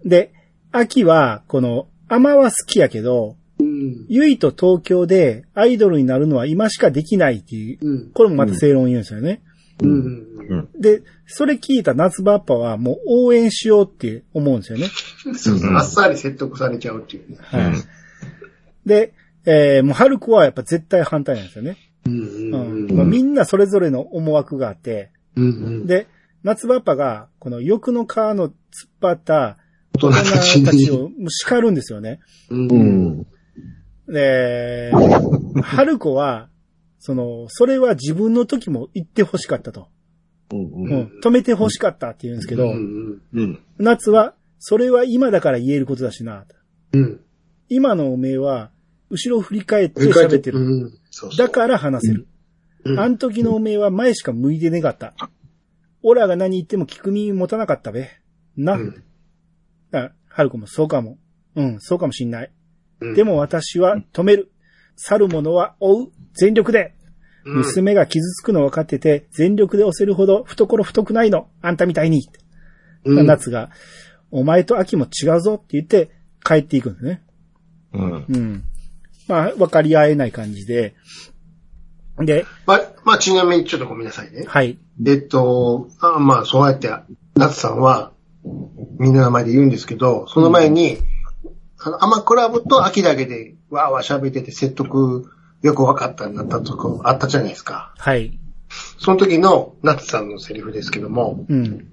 [0.04, 0.08] う。
[0.08, 0.32] で、
[0.76, 4.06] 秋は、この、アマは好きやけど、うん。
[4.08, 8.10] ゆいと東京でアイドルになるのは今しかできないっていう、うん。
[8.12, 9.42] これもまた正論言うんですよね。
[9.82, 10.68] うん。
[10.78, 14.88] で、それ聞いた夏場アッパはもう応援しようって思うんですよね。
[15.36, 15.74] そうそう。
[15.74, 17.38] あっさり説得されちゃうっていうね。
[17.40, 17.72] はい。
[18.86, 19.12] で、
[19.44, 21.76] えー、もう春子はやっぱ絶対反対なんですよね。
[22.06, 22.12] うん。
[22.12, 22.96] ううんん。
[22.96, 25.86] まあみんなそれぞれの思惑があって、うん。
[25.86, 26.06] で、
[26.42, 28.54] 夏場アッパが、この欲の川の突っ
[29.00, 29.58] 張った
[29.96, 32.20] 大人大たちを叱るんですよね。
[32.50, 32.56] う。
[32.56, 33.26] うんん。
[34.08, 34.92] で、
[35.62, 36.48] 春子は、
[36.98, 39.88] その、それは自分の時も言って欲しかったと。
[40.52, 40.58] うん。
[40.58, 41.12] うん。
[41.22, 43.22] 止めて欲しかったって言うんですけど、うん。
[43.32, 43.60] うん。
[43.78, 46.44] 夏は、それは今だから言えることだしな。
[46.92, 47.20] うん。
[47.68, 48.70] 今のおめえは、
[49.10, 50.58] 後ろ振り返って振り返って喋ってる。
[50.58, 50.98] うん。
[51.10, 51.36] そう。
[51.36, 52.26] だから話せる。
[52.84, 55.12] うんあん時のおめえは前しか向いてねかった。
[56.04, 58.08] オラが何言っても聞く耳持たなかったべ。
[58.56, 58.74] な。
[58.74, 59.02] うん
[59.92, 61.18] あ、春子もそうかも。
[61.54, 62.50] うん、そうかもしんない。
[63.00, 64.52] うんでも私は止める。
[64.96, 66.12] 去る者は追う。
[66.34, 66.94] 全力で。
[67.44, 71.48] うん娘が傷つくの分かってて、全力で押せるほど懐太くないの。
[71.62, 72.28] あんたみたいに。
[73.04, 73.70] うん夏が、
[74.32, 76.10] お前と秋も違うぞって言って
[76.44, 77.22] 帰っていくんですね。
[77.92, 78.24] うん。
[78.28, 78.64] うん。
[79.28, 80.94] まあ、分かり合えない感じで。
[82.18, 84.44] で、まあ、まあ、ちなみにちょっとごめんなさいね。
[84.46, 84.78] はい。
[85.06, 86.90] えっと、あまあ、そうやって、
[87.34, 88.12] 夏さんは、
[88.98, 90.98] みんなの前で言うんですけど、その前に、
[91.78, 95.30] あの、アマクラブと秋だけで、わーわー喋ってて説得
[95.62, 97.94] よく分かったになったとこあったじゃないですか。
[97.98, 98.38] はい。
[98.98, 101.86] その時の夏さんのセリフですけども、うん。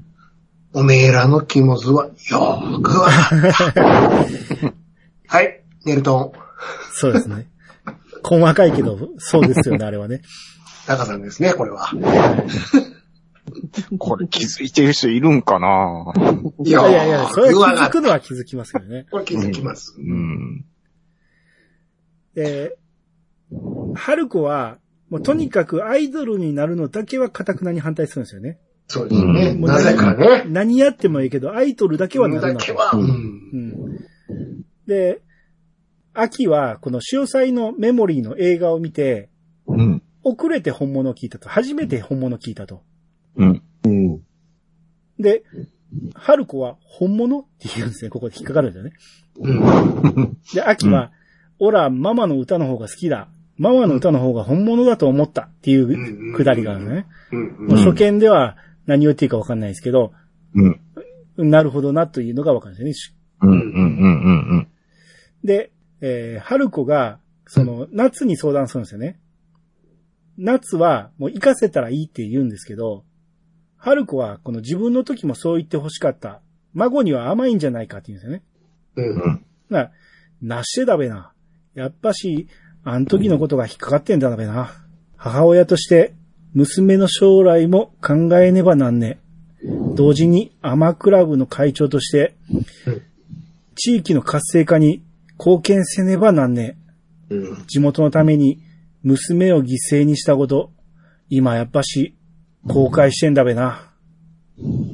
[0.73, 4.73] おめえらの肝図はよーくわかった。
[5.27, 6.31] はい、ネルトン、
[6.93, 7.47] そうですね。
[8.23, 10.21] 細かいけど、そうですよね、あれはね。
[10.87, 11.89] タカさんですね、これは。
[13.99, 16.13] これ気づいてる人いるんかな？
[16.65, 19.05] いやいやいや、それは気づくのは気づきますけどね。
[19.11, 19.95] これ気づきます。
[19.99, 20.65] うん。
[22.35, 22.77] で、
[23.95, 24.77] 春子は、
[25.09, 28.59] もうとにかくアイドルになるのだけは堅くなに反対するんですよね。
[28.87, 29.49] そうですね。
[29.49, 30.43] うんなぜかね。
[30.47, 32.59] 何やってもいいけど、アイドルだけはなるなと。
[32.59, 34.05] だけは、うんうん。
[34.87, 35.21] で、
[36.13, 39.29] 秋は、この潮祭のメモリーの映画を見て、
[39.67, 40.01] うん。
[40.23, 41.49] 遅れて本物を聞いたと。
[41.49, 42.83] 初めて本物を聞いたと。
[43.37, 43.61] うん。
[43.85, 44.21] うん。
[45.19, 45.43] で、
[46.15, 47.39] 春子は本物？
[47.39, 48.09] って言うんですね。
[48.09, 48.93] ここで引っかかるんですよね。
[49.39, 50.37] うん。
[50.53, 51.11] で、秋は、
[51.59, 53.29] オラ、ママの歌の方が好きだ。
[53.57, 57.05] ママの歌の方が本物だと思ったっていうくだりがあるのね。
[57.31, 60.11] うんもう初見では何を言っていいかわかんないですけど、
[60.55, 61.49] うん。
[61.49, 63.53] なるほどなというのがわかるんですよね。
[63.53, 63.59] うん。
[63.59, 63.59] うん。
[63.59, 64.67] うん。
[65.43, 65.71] で、
[66.01, 69.19] えー、春子が、その、夏に相談するんですよね。
[70.37, 73.03] 夏は、もう行かせたらいいって言うんですけど、
[73.83, 76.39] 春子は、この自分の時もそう言って欲しかった。
[76.73, 78.43] 孫には甘いんじゃないかって言うんですよね。
[78.95, 79.45] うん。
[79.69, 79.91] な、
[80.41, 81.33] なしてだべな。
[81.75, 82.47] やっぱし、
[82.85, 84.71] あん時のことが引っかかってんだべな。
[85.17, 86.13] 母親として、
[86.53, 89.19] 娘の将来も考えねばなんね。
[89.95, 92.37] 同時に、アマクラブの会長として
[92.87, 93.01] うん、
[93.75, 95.03] 地域の活性化に
[95.37, 96.77] 貢献せねばなんね。
[97.29, 97.65] うん。
[97.67, 98.61] 地元のために、
[99.03, 100.71] 娘を犠牲にしたこと、
[101.27, 102.15] 今やっぱし、
[102.65, 103.89] 後悔してんだべな。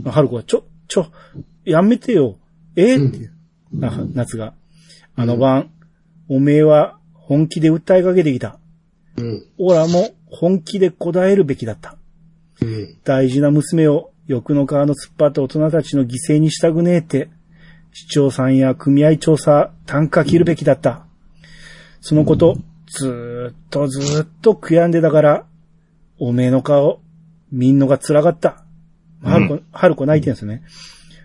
[0.06, 1.08] 春子は、ちょ、ちょ、
[1.66, 2.38] やめてよ。
[2.76, 2.96] え？
[2.96, 3.30] ーって、
[3.72, 4.54] な夏が。
[5.16, 5.70] あの晩、
[6.30, 8.58] おめえは本気で訴えかけてきた。
[9.18, 9.46] うん。
[9.58, 11.98] オラも本気で答えるべきだった。
[12.62, 12.98] うん。
[13.04, 17.30] 大事な娘を欲の川の突っ張った大人たちの犠牲にしたくねえって、
[17.92, 21.06] 市長さんや組合調査単価切るべきだった。
[22.02, 22.56] そのこと、
[22.88, 25.46] ずーっとずーっと悔やんでたから、
[26.18, 27.02] おめえの顔、
[27.52, 28.64] 見んのが辛かった。
[29.24, 30.64] 春子、春子泣いてんすよね。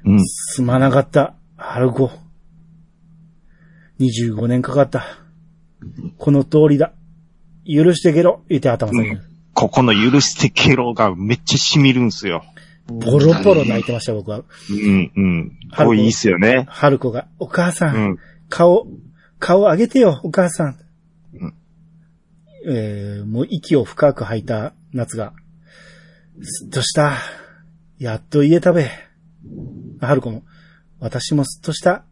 [0.04, 0.24] うん。
[0.24, 2.10] すまなかった、春子。
[4.00, 5.04] 25年かかった。
[6.18, 6.92] この通りだ。
[7.66, 9.22] 許してけろ、言って頭下げる。
[9.54, 12.44] ここの許してケロがめっちゃ染みるんすよ。
[12.86, 14.38] ボロボロ泣いてました、僕は。
[14.38, 15.58] うん、うん。
[15.76, 16.66] これいいっすよね。
[16.68, 18.18] 春子が、お母さん、うん。
[18.48, 18.86] 顔、
[19.38, 20.76] 顔上げてよ、お母さん。
[21.34, 21.54] うん
[22.66, 25.32] えー、もう息を深く吐いた夏が、
[26.42, 27.18] すっとした。
[27.98, 28.90] やっと言えたべ。
[30.00, 30.42] 春子も、
[30.98, 32.04] 私もすっとした。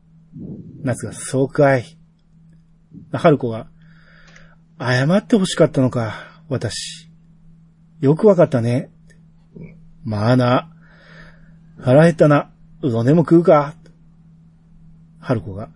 [0.82, 1.98] 夏が、そうかい。
[3.12, 3.68] 春子が、
[4.78, 7.10] 謝って欲しかったのか、私。
[8.00, 8.90] よくわかったね。
[10.04, 10.72] まあな。
[11.80, 12.52] 腹減ったな。
[12.82, 13.74] うどんでも食うか。
[15.20, 15.70] 春子が、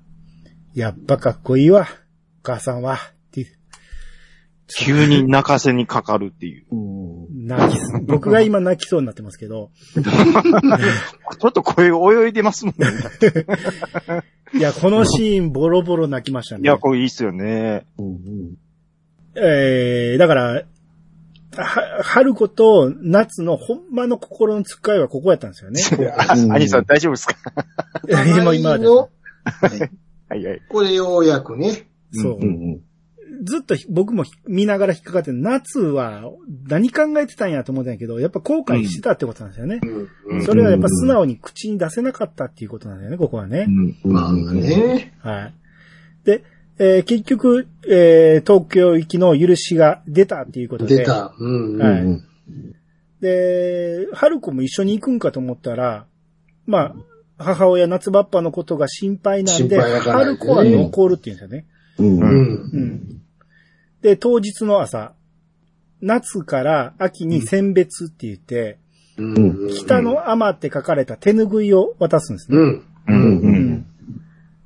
[0.75, 1.89] やっぱかっこいいわ。
[2.41, 2.99] お母さんは。
[4.69, 6.67] 急に泣かせにかかるっていう。
[6.73, 6.77] う
[7.33, 7.47] ん。
[7.47, 9.71] 泣きす、僕が今泣きそうになってますけど。
[9.95, 12.89] ちょっと声泳いでますもんね。
[14.55, 16.63] いや、このシーンボロボロ泣きましたね。
[16.65, 17.87] いや、これいいっすよね。
[17.99, 18.57] うん。
[19.37, 20.63] えー、だから、
[21.57, 25.81] は、春子と夏のほんまの心のつっかいはここやったんですよね。
[26.17, 27.37] あ、兄さん大丈夫ですか？
[28.09, 28.85] 今、今まで。
[28.85, 29.09] の、は
[30.37, 30.61] いはい。
[30.69, 31.87] これようやくね。
[32.13, 32.45] そうう。
[32.45, 32.81] ん。
[33.43, 36.25] ずっとひ僕もひ見ながら引っかかって、夏は
[36.69, 39.81] 何考えてたんやと思ったんやけど、やっぱ後悔してたってことなんですよね。
[40.27, 40.45] うん。
[40.45, 43.67] それはやっぱ素直に口に出せなかったっていうことなんだよね、ここはね。
[44.05, 44.13] うん。
[44.13, 45.15] まあね。
[45.21, 45.55] はい。
[46.25, 46.45] で、
[46.79, 50.99] えー結局、えー東京行きの許しが出たっていうことで。
[50.99, 51.35] 出た。
[51.39, 51.79] うん。
[51.79, 52.23] はいうん。
[53.21, 56.07] で、春子も一緒に行くんかと思ったら、
[56.67, 56.95] まあ、
[57.39, 61.67] 母親夏バッパのことが心配なんで、ね春子は残るって言うんですよね。
[61.99, 62.07] うん。
[62.07, 62.25] う。
[62.25, 62.71] うん。
[62.73, 63.23] うんん。
[64.03, 65.13] で、当日の朝、
[66.01, 68.79] 夏から秋に選別って言って、
[69.19, 69.75] うん。
[69.75, 72.59] 北の天って書かれた手拭いを渡すんですね。
[72.59, 72.65] うん。
[72.67, 72.83] う。
[73.09, 73.17] うん。
[73.17, 73.87] うんん。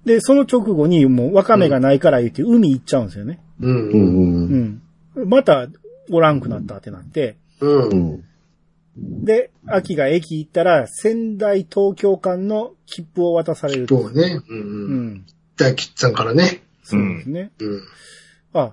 [0.05, 3.39] で、その直後にもうワカメがないから言って海行っちゃうんですよね。
[3.61, 3.66] う。
[3.66, 4.83] うんん。
[5.14, 5.28] うん。
[5.28, 5.68] また
[6.11, 7.66] おらんくなったってなって、う。
[7.66, 8.24] うんん。
[9.24, 14.01] で、秋が駅行ったら仙台東京間の切符を渡されると。
[14.01, 14.41] そうね。
[14.49, 14.55] う。
[14.55, 15.26] うんん。
[15.57, 16.62] 大吉さんからね。
[16.83, 17.53] そうですね。
[17.61, 17.83] うん。
[18.55, 18.72] あ、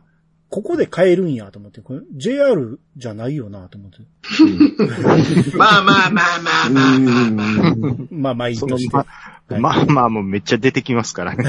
[0.49, 3.97] ここで買えるんやと思って、これ JR じゃないよなと思って。
[5.57, 7.75] まあまあまあまあまあまあまあ。
[8.11, 8.95] まあまあいいとして。
[8.95, 9.05] ま
[9.73, 11.43] あまあもうめっちゃ出てきますからね。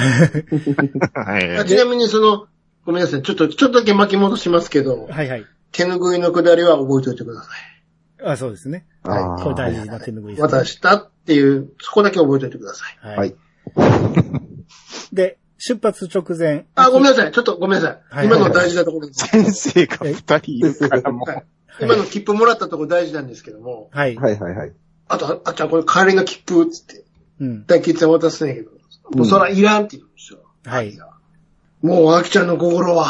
[1.14, 1.64] はい。
[1.68, 2.46] ちなみにその、
[2.84, 3.22] ごめんなさい。
[3.22, 5.44] ちょっと、ちょっとだけ巻き戻しますけど、はいはい。
[5.72, 7.78] 手拭いのくだりは覚えておいてください。
[8.24, 8.86] あ、そうですね。
[9.04, 12.98] あーこれ大事な手拭いです、渡したっていう、そこだけ覚えておいてください。
[13.00, 13.34] ははいい。
[15.14, 16.66] で、出発直前。
[16.74, 17.32] あ、ごめんなさい。
[17.32, 18.14] ちょっとごめんなさい。
[18.14, 19.26] はい今の大事なところです。
[19.26, 21.30] 先生が二人いるからもう。
[21.30, 21.44] はい
[21.80, 24.16] 今の切符もらったところ大事なんですけども、はい。
[24.16, 24.72] はいはいはい。
[25.08, 27.04] あと、あっちゃんこれ帰りの切符っつって、
[27.40, 27.66] うん。
[27.66, 28.70] 大吉さん渡すねんけど、
[29.14, 30.40] もうそらいらんって言うんですよ。
[30.64, 30.98] はい。
[31.82, 33.06] もう、あきちゃんの心は、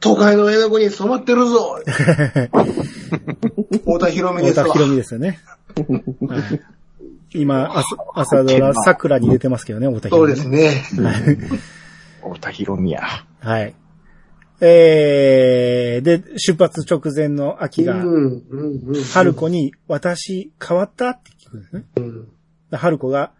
[0.00, 2.48] 都会の絵の具に染まってるぞ 太
[3.98, 4.64] 田博美ですわ。
[4.64, 5.40] 太田博美ですよね。
[6.28, 6.75] はい
[7.36, 10.70] 今、朝朝ドラ、桜に出てますけどね、太田そうですね。
[12.22, 13.02] 太田博美や。
[13.40, 13.74] はい。
[14.60, 18.02] えー、で、出発直前の秋が。
[19.12, 21.84] 春子に、私、変わったって聞くんですね。
[21.96, 22.28] うん。
[22.72, 23.32] 春子が、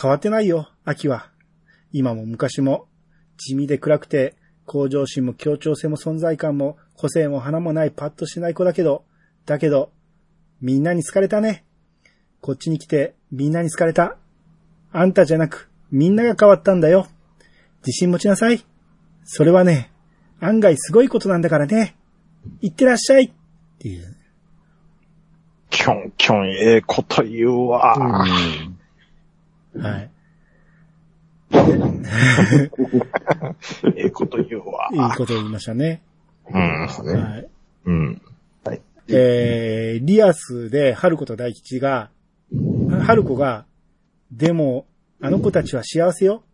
[0.00, 1.30] 変わってないよ、秋は。
[1.92, 2.86] 今も昔も、
[3.36, 9.04] 地味で暗くて、向上心も協調性も存在感も、個性も花もないパッとしない子だけど、
[9.46, 9.90] だけど、
[10.60, 11.64] みんなに好かれたね。
[12.44, 14.18] こっちに来て、みんなに好かれた。
[14.92, 17.06] あんたじゃなく、みんなが変わったんだよ。
[17.78, 18.62] 自信持ちなさい。
[19.24, 19.90] それはね、
[20.40, 21.96] 案外すごいことなんだからね。
[22.60, 23.24] いってらっしゃい。
[23.28, 23.32] っ
[23.78, 24.14] ていう。
[25.70, 27.96] キョンキョンええこと言うわ。
[27.96, 28.26] は
[30.00, 30.10] い。
[33.96, 34.90] ええこと言うわ。
[34.92, 36.02] いいことを言いましたね。
[36.50, 36.60] うん。
[36.60, 37.48] はい。
[37.86, 38.20] うん。
[39.08, 42.10] えー、リアスで春子と大吉が、
[43.02, 43.66] 春子が、
[44.32, 44.86] でも、
[45.20, 46.44] あの子たちは幸せよ。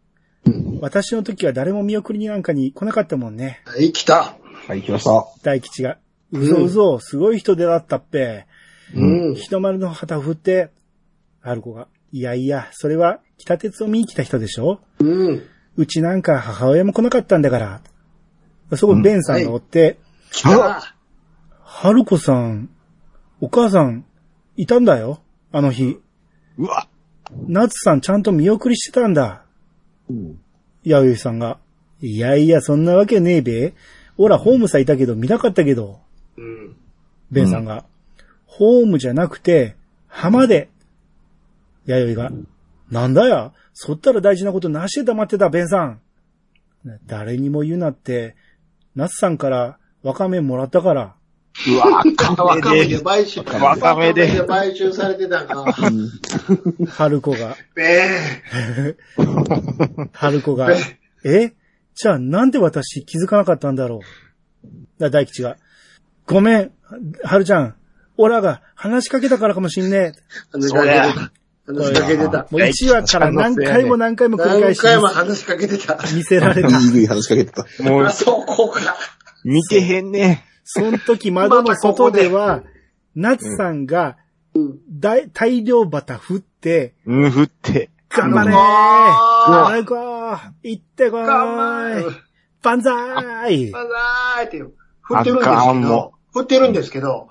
[0.81, 3.61] 私の時は誰も見送りになんかに来なかったもんね。
[3.67, 4.37] はい、来た。
[4.67, 5.27] はい、来ました。
[5.43, 5.99] 大吉が。
[6.33, 8.47] うぞうぞ、すごい人出だったっぺ。
[8.95, 9.35] うん。
[9.35, 10.71] 日の丸の旗を振って、
[11.41, 11.89] 春子が。
[12.13, 14.81] いやいや、それは北鉄を見に来た人でしょ？
[14.99, 15.43] うん。
[15.77, 18.77] うちなんか母親も来なかったんだから。
[18.77, 19.99] そこ、ベンさんがおって、
[20.31, 20.95] 来た。
[21.63, 22.71] 春子さん、
[23.41, 24.05] お母さん、
[24.57, 25.21] いたんだよ。
[25.53, 25.99] あの日。
[26.59, 26.89] うわ。
[27.47, 29.43] 夏さんちゃんと見送りしてたんだ。
[30.09, 30.41] うん。
[30.85, 31.59] やゆいさんが。
[32.01, 33.75] いやいや、そんなわけねえべ。
[34.17, 36.01] おら、ホームさんいたけど見なかったけど。
[36.37, 36.77] うん。
[37.31, 37.85] ベンさんが。
[38.47, 39.77] ホームじゃなくて、
[40.09, 40.71] 浜で。
[41.87, 42.31] やゆいが。
[42.91, 43.53] なんだや。
[43.73, 46.01] そったら大事なことなしで黙ってた、ベンさん。
[47.07, 48.35] 誰にも言うなって、
[48.95, 51.15] 夏さんからわかめもらったから。
[51.69, 52.03] うわ、
[52.45, 53.01] わかめでで。
[53.03, 53.41] 買収。
[53.41, 55.65] わかめでわ買収されてたか。
[56.89, 57.57] 春子が。
[57.77, 58.97] え
[60.13, 60.77] 春子がべ、
[61.25, 61.53] え
[61.95, 64.01] じゃあなんで私気づかなかったんだろ
[64.65, 65.01] う？
[65.01, 65.57] だ大吉が、
[66.27, 66.71] ごめん、
[67.25, 67.75] 春ちゃん、
[68.17, 70.13] オラが話しかけたからかもしんね
[70.53, 71.33] 話しかけてた。
[71.67, 72.55] 話しかけてたえ。。
[72.55, 75.99] もう1話から何回も何回も繰り返し何回も話しかけてた。
[76.15, 76.69] 見せられた。
[76.69, 77.67] いい話しかけてた。
[77.83, 78.97] もうあ、、そこか。
[79.45, 80.45] 見てへんね。
[80.73, 82.63] その時窓の外では、
[83.15, 84.17] 夏さんが
[84.55, 84.79] うん。
[84.91, 87.91] 大大量バタ振って、うん、振って。
[88.09, 89.97] 頑張れーあ頑張れこ
[90.65, 92.11] 行ってこ頑張ーいる。
[92.63, 92.93] 万歳
[93.71, 94.73] バザーっていう。
[95.03, 97.29] 振ってるんですけど、振ってるんですけど。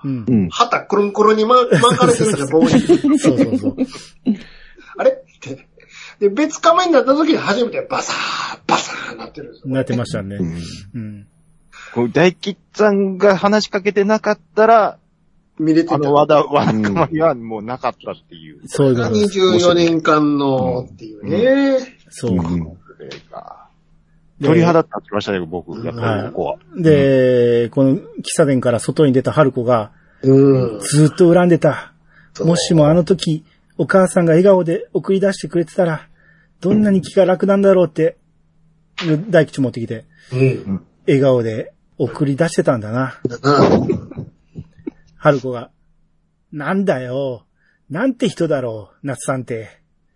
[0.50, 2.70] 旗くるんくるんに巻巻かれてるんですよ、棒に。
[2.70, 3.76] そうそうそう。
[4.96, 5.10] あれ？
[5.10, 5.68] って。
[6.20, 9.74] で、別仮面になった時に初めてバサー、バサーなってるんですよ。
[9.74, 10.36] なってましたね。
[10.36, 10.56] うん
[10.94, 11.26] うん。
[11.94, 14.98] こう大吉さんが話しかけてなかったら、
[15.58, 15.96] 見れてた。
[15.96, 18.60] あの和田、和田かまりはもうなかったっていう。
[18.66, 19.38] そういうことです。
[19.38, 21.78] 24年間のっていうね。
[22.08, 22.32] そう。
[22.32, 23.66] うんそれが
[24.42, 25.84] 鳥肌立ちましたね、僕。
[25.84, 26.58] やっぱりここは。
[26.76, 28.00] で、この喫
[28.36, 29.92] 茶店から外に出た春子が、
[30.22, 30.80] うん。
[30.80, 31.92] ずっと恨んでた。
[32.42, 33.44] もしもあの時、
[33.76, 36.08] お母さんが笑顔で送り出してくれてたら、
[36.60, 38.16] どんなに気が楽なんだろうって、
[39.28, 40.86] 大吉持ってきて、うん。
[41.06, 43.20] 笑顔で送り出してたんだな。
[45.18, 45.70] 春子が、
[46.50, 47.44] なんだよ。
[47.90, 49.68] なんて人だろう、夏さんって。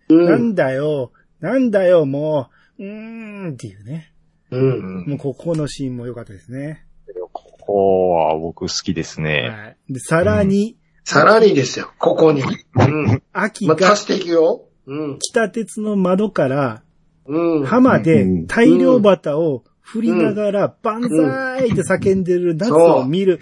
[0.09, 0.25] う。
[0.25, 1.13] なんんだよ。
[1.41, 2.49] なんだよ、も
[2.79, 2.83] う。
[2.83, 4.15] うーんっていうね。
[4.51, 5.05] うん。
[5.09, 6.87] もうここのシーンも良かったですね。
[7.33, 9.51] ここは僕好きですね。
[9.51, 9.93] はい。
[9.93, 12.43] で、さらに、さらにですよ、ここに。
[12.43, 13.07] うん。
[13.07, 14.65] まあ、秋が足していくよ。
[14.87, 15.19] うん。
[15.19, 16.83] 北鉄の窓から、
[17.27, 17.67] うん。
[17.67, 23.39] 浜でうん大量旗を振りながら、万歳って叫んでる夏を見る。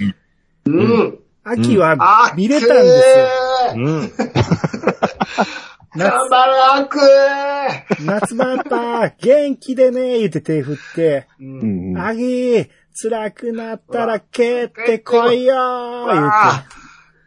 [0.67, 1.19] うん。
[1.45, 3.27] 秋はあ見れたんですよ。
[3.77, 4.13] うん。
[5.95, 6.99] 夏 頑張るあく
[8.05, 11.99] 夏バッター、元気でね言って手振って、うん。
[11.99, 16.82] あげー、辛くなったら帰ってこいよー言うああ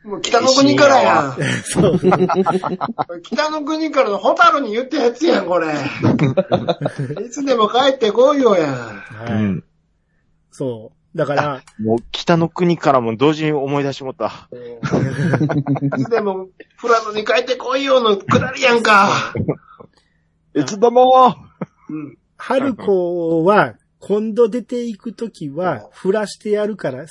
[0.06, 1.36] もう北の国からやん。
[1.36, 1.44] て。
[1.64, 1.99] そう。
[3.23, 5.73] 北の国からのホタルに言ったやつやん、これ。
[7.26, 8.73] いつでも帰ってこいよやん。
[8.73, 9.34] はい。
[9.34, 9.64] うん。
[10.52, 11.18] そう。
[11.18, 14.49] だから、もう北の国からも同時に思い出してもった。
[15.98, 16.49] いつでも
[16.80, 19.10] 富良野に帰ってこいよのくだりやんか。
[20.53, 21.36] いつでも
[21.90, 22.18] うん。
[22.38, 27.06] 春子は、今度出ていくときは、振らしてやるから、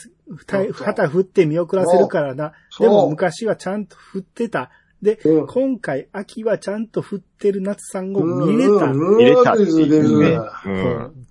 [0.46, 2.52] 旗振って見送らせるからな。
[2.70, 4.70] そうでも昔はちゃんと振ってた。
[5.02, 8.86] で、うん今回秋はちゃんと振ってる夏さんを見れた。
[8.86, 10.38] うん入れたっていうね。
[10.66, 11.26] ううん。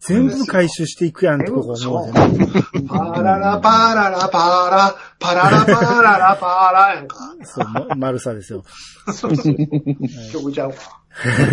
[0.00, 2.12] 全部回収していくやんってここ思うね。
[2.88, 7.16] パララパララパラ、パララパララパラやんか。
[7.42, 8.64] そう、ま丸さですよ。
[10.32, 10.74] 曲ちゃうわ。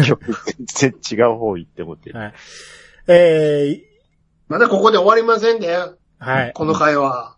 [0.06, 0.36] 曲
[0.76, 2.20] 全然違う方行って思ってる。
[2.20, 2.34] はい。
[3.08, 3.82] え
[4.48, 5.68] まだここで終わりませんね。
[6.26, 6.54] ー、はい。
[6.54, 7.38] この会話。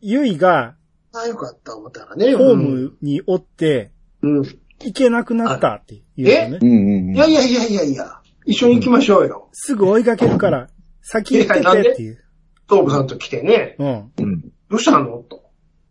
[0.00, 0.74] ゆいが、
[1.14, 2.34] あ、よかった思ったらね。
[2.34, 4.42] ホームにおって、うん。
[4.84, 6.58] 行けなくなったって言うのね。
[6.60, 8.20] うんうんいやいやいやいやいや。
[8.44, 9.48] 一緒に行きましょうよ。
[9.52, 10.68] すぐ追いかけるから、
[11.02, 12.24] 先行っててっていう。
[12.68, 13.76] 東部さんと来てね。
[13.78, 14.12] うん。
[14.18, 14.40] うん。
[14.70, 15.18] どうしたの？
[15.18, 15.44] と。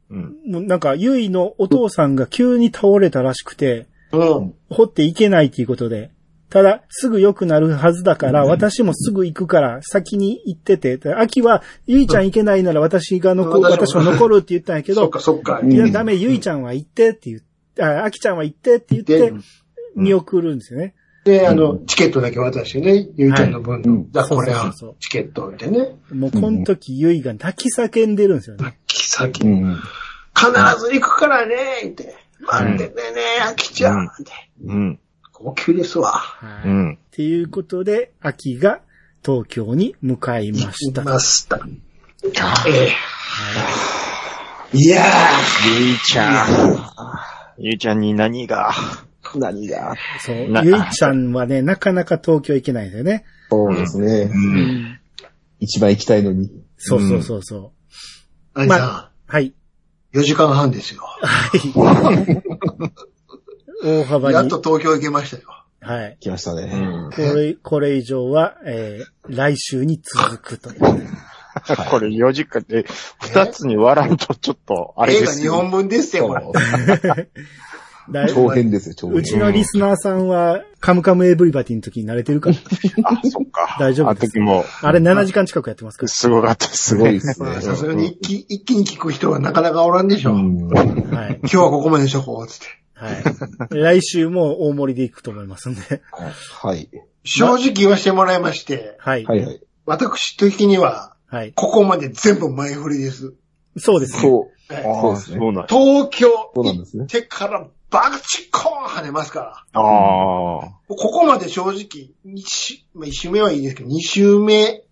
[0.10, 0.36] うん。
[0.46, 4.54] もうなんか、ゆいのお父さんが急に倒れたらしくて、うん。
[4.70, 6.12] 掘っていけないっていうことで、
[6.52, 15.62] ただ、すぐ良くなるはずだから、私もすぐ行くから、先に行ってて、で秋は、ゆいちゃん行けないなら私が残、うん私も残るって言ったんやけど そっ、かそっか。
[15.64, 17.42] うんいや、ダメ、ゆいちゃんは行ってって言っ
[17.74, 19.34] て、あ、秋ちゃんは行ってって言ってで、
[19.96, 20.94] 見送るんですよね。
[21.24, 23.94] で、あの、チケットだけ渡してね、ゆいちゃんの分の。
[23.94, 25.96] はいだからこれはチケットでね。
[26.12, 28.78] もう、この時、ゆいが泣き叫んでるんですよね。
[28.90, 29.64] 先、うん。
[29.64, 29.76] うん。
[30.36, 30.52] 必
[30.82, 31.56] ず行くからね、
[31.86, 32.14] って。
[32.42, 34.08] 待っててね、あきちゃん。
[34.08, 34.50] って。
[34.66, 35.00] うん。
[35.44, 36.12] は高級ですわ。
[36.14, 36.68] はい。
[36.68, 36.98] っうん。
[37.12, 38.82] ていうことで、秋が
[39.26, 41.06] 東京に向かいましたい。
[41.06, 41.60] ました。
[42.68, 42.90] え
[44.74, 44.78] え。
[44.78, 45.04] いや
[45.80, 46.80] ゆいちゃん。
[47.58, 48.72] ゆいちゃんに何が？
[49.36, 49.96] 何が？
[50.20, 50.50] そう。
[50.50, 53.26] なゆいちゃんはね、なかなか東京行けないんですよね。
[53.50, 54.32] そうですね。
[54.34, 55.00] うん。
[55.60, 56.50] 一番行きたいのに。
[56.78, 57.74] そうそうそうそ
[58.56, 58.60] う。
[58.60, 59.54] ー、兄さはい。
[60.14, 61.04] ん、4時間半ですよ。
[63.84, 64.62] 大幅にやっと。
[64.62, 65.44] 東京行けましたよ。
[65.82, 66.18] はい。
[66.20, 66.72] 来ましたね。
[67.16, 70.80] これ、これ以上は、えー、来週に続くという。
[71.90, 72.86] これ4時間で、
[73.22, 75.54] 2つに割らんとちょっと、あれ映画2ですよ。
[75.54, 77.30] 本分ですよ、これ。
[78.28, 79.18] 長編ですよ、長編。
[79.18, 82.56] うちのリスナーさんは、カムカムエブリバティの時に慣れてるから。
[83.06, 83.78] あ、そっか。
[83.80, 86.08] 大丈夫ですあの時も、あれ7時間近くやってますから。
[86.10, 87.14] すごかったですすごいね。
[87.14, 87.62] ですねまあ。
[87.62, 90.34] さすがに一気一気に聞く人はなかなかおらんでしょ。
[90.34, 91.40] うんはい。
[91.42, 92.81] 今日はここまでにしとこう、つって。
[93.02, 93.24] はい。
[93.76, 95.82] 来週も大盛りで行くと思いますんで。
[96.62, 96.90] はい。
[97.24, 99.26] 正直言わせてもらいまして、はい。
[99.26, 99.62] はいはい。
[99.86, 101.54] 私的には、はい。
[101.54, 103.34] ここまで全部前振りです。
[103.78, 104.22] そうですね。
[104.22, 104.74] そう。
[104.74, 109.48] えああ、そうですね東京そうなんですね行ってからバクチコーン跳ねますから。
[109.50, 109.82] ああ。
[109.82, 114.84] ここまで正直、一週、まあ、一週目はいいですけど、二週目、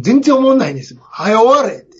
[0.00, 1.00] 全然思んないんですよ。
[1.04, 1.92] 早終われって。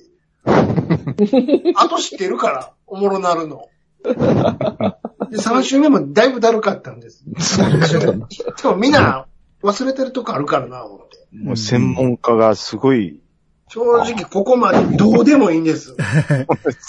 [1.76, 3.68] あと知ってるから、おもろなるの。
[5.32, 7.24] で、三週目もだいぶだるかったんです。
[7.26, 9.26] でもみんな
[9.62, 11.16] 忘れてるとこあるからな、思って。
[11.34, 13.18] もう専門家がすごい、
[13.68, 15.96] 正直ここまでどうでもいいんです。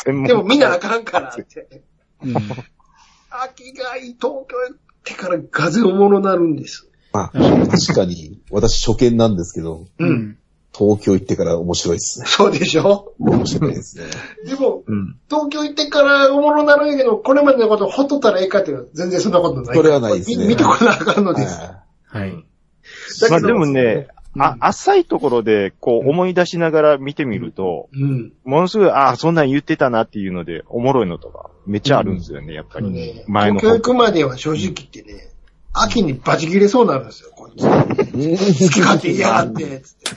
[0.04, 1.82] 専門でもみんなあかんからって。
[2.22, 2.36] うん。
[3.30, 6.90] 秋がいい東京行ってから風おもろなるんです。
[7.14, 10.06] まあ、確かに、私初見なんですけど、う。
[10.06, 10.38] うんん。
[10.76, 12.26] 東京行ってから面白いですね。
[12.28, 13.14] そうでしょ？
[13.20, 14.06] 面白いですね。
[14.46, 15.20] でも、うん。
[15.30, 19.76] 東京行ってからおもろなるんやけど、これまでのことほっとったらええかっていうのは全然そんなことない。
[19.76, 21.60] それはないですねみ見てこなあかんのです。
[21.60, 22.32] ははい。
[22.32, 22.46] だけ
[23.28, 24.08] どまあでもね、
[24.40, 28.34] あ、浅いところで、こう思い出しながら見てみると、うん。
[28.44, 32.90] ものすごい、ああ、そんなん言ってたなっていうので、おもろいのとか、めっちゃあるんですよね、やっぱり。
[32.90, 35.30] ね前の東京行くまでは正直言ってね、
[35.72, 37.64] 秋にバチ切れそうになるんですよ、こいつ。
[37.64, 40.10] 好き勝手言いやがって、つって。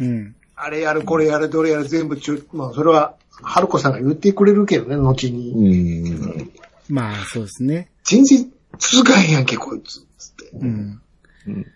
[0.00, 0.34] うん。
[0.56, 5.50] あれやる、これやる、どれやる、全部中、まあそれは、春子さんが言ってくれるけどね、後に。
[5.50, 6.12] い。
[6.12, 6.50] うん。
[6.88, 7.90] まあ、そうですね。
[8.04, 10.00] 全然続かへんやんけ、こいつ。
[10.18, 10.50] つって。
[10.58, 11.00] うん。
[11.46, 11.66] うん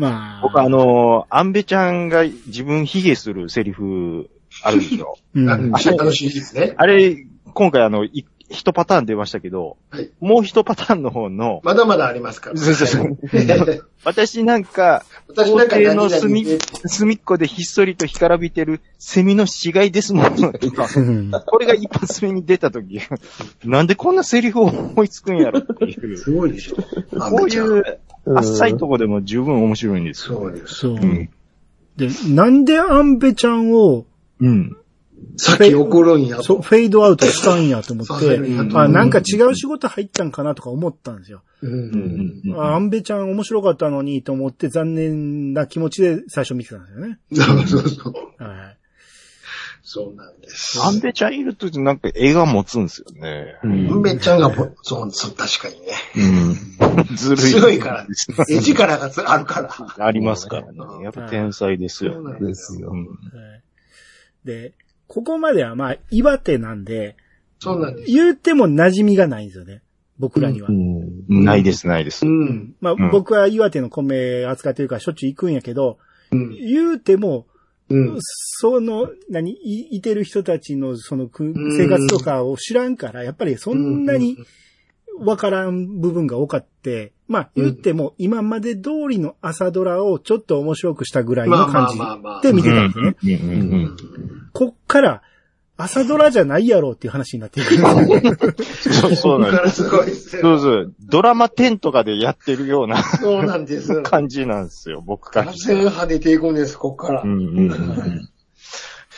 [0.00, 0.40] まあ。
[0.42, 4.30] 僕あのー、アンベちゃんが自分卑下するセリフ
[4.64, 5.16] あるんですよ。
[5.34, 5.50] うん。
[5.50, 6.74] あの、楽しいですね。
[6.78, 12.56] あれ、今回あの、い一パターン出ましたけど、はいもう一パターンの方の、まだまだありますから。
[12.56, 23.00] そうそうそうはい 私なんか、私なんか校庭の隅で隅っこでひっそりと干からびてるセミの死骸ですもんこれが一発目に出た時、
[23.64, 26.16] なんでこんなセリフを思いつくんやろっていう。
[26.18, 26.76] すごいでしょ。
[27.20, 30.40] こういう浅いとこでも十分面白いんですよ。
[30.40, 30.74] そうです。
[30.74, 30.92] そう。
[30.94, 31.30] うん。
[31.96, 34.06] で、なんでアンベちゃんを、
[34.40, 34.76] うん。
[35.36, 36.62] さっき怒るんやそう、と。
[36.62, 38.38] フェードアウトしたんやと思って、
[38.70, 41.42] とあ、なんか違う仕事入ったんかなとか思ったんですよ。
[41.62, 41.66] う。
[41.66, 42.54] うんん。
[42.56, 47.18] あアンベちゃん面白かったのにと思って残念な気持ちで最初見てたんですよね。
[47.32, 48.44] そうそうそう。
[48.44, 48.76] はい。
[49.82, 50.80] そうなんです。
[50.82, 53.56] アンベちゃんいるとなんか絵が持つんですよね。
[53.64, 55.86] うんめっちゃんがぼ、そう、そう、確かにね。
[57.08, 57.16] うん。
[57.16, 57.50] ずるい。
[57.52, 58.06] 強いから。
[58.48, 60.06] 絵力があるから。
[60.06, 60.78] ありますからね。
[61.02, 62.38] やっぱ天才ですよね。
[62.40, 62.96] ですよう。
[62.96, 63.06] ん。
[63.06, 63.62] はい
[64.44, 64.72] で、
[65.10, 67.16] ここまではまあ、岩手なんで、
[67.58, 68.12] そうなんです。
[68.12, 69.82] 言うても馴染みがないんですよね。
[70.20, 70.68] 僕らには。
[70.68, 72.30] うんないです、ないですう。
[72.30, 72.76] ん。
[72.80, 75.98] まあ、うん僕は岩手の米扱ってるからしょっちゅう行くんやけど、
[76.30, 76.50] うん。
[76.54, 77.46] 言うても、
[77.88, 78.18] うん。
[78.20, 84.38] その、何、い、いてる人たちのその生活とかを知らんから、やっぱりそんなに
[85.20, 91.98] わからん部分が多かって、まあ言っても今まで通りの朝ドラをちょっと面白くしたぐらいの感じ
[92.48, 93.88] で見てたんですよね。
[94.52, 95.22] こっから
[95.76, 97.74] 朝ドラじゃないやろうっていう話になっていく。
[98.92, 99.88] そうそうなんです。
[99.88, 100.94] そうそう。
[101.00, 104.02] ドラマ10とかでやってるようなそうなんです。
[104.02, 105.82] 感じなんですよ、僕から完したら。
[105.84, 107.26] 全跳ねていくんです、こっからう。
[107.26, 107.34] んう
[107.68, 107.72] ん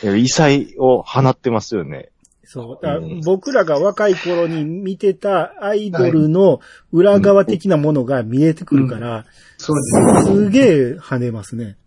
[0.03, 0.19] うん。
[0.19, 2.11] 異彩を放ってますよね。
[2.53, 2.85] そう。
[2.85, 6.61] だから僕らが若い頃に見てたアイドルの
[6.91, 9.25] 裏側的なものが見えてくるから、
[9.57, 9.81] そうで
[10.21, 10.25] す。
[10.27, 11.77] すげえ跳ねますね。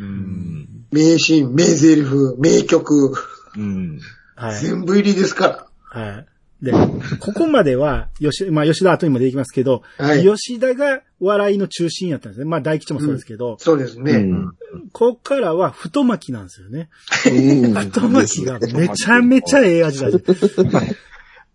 [0.00, 0.86] うん。
[0.90, 2.02] 名シーン、名台詞、
[2.38, 3.14] 名曲、
[3.54, 4.00] うん。
[4.34, 4.60] はい。
[4.60, 6.26] 全部入りですかはい。
[6.62, 6.72] で、
[7.20, 12.46] ここまでは、吉、まあ吉田後にも出てきますけど、はい吉田が笑いの中心やったんですね。
[12.46, 13.56] まあ大吉もそうですけど、ら。
[13.58, 14.12] そうですね。
[14.12, 14.54] うん
[14.92, 16.88] こっからは太巻きなんですよね。
[17.26, 20.18] うん太巻きがめちゃめちゃええ味だね。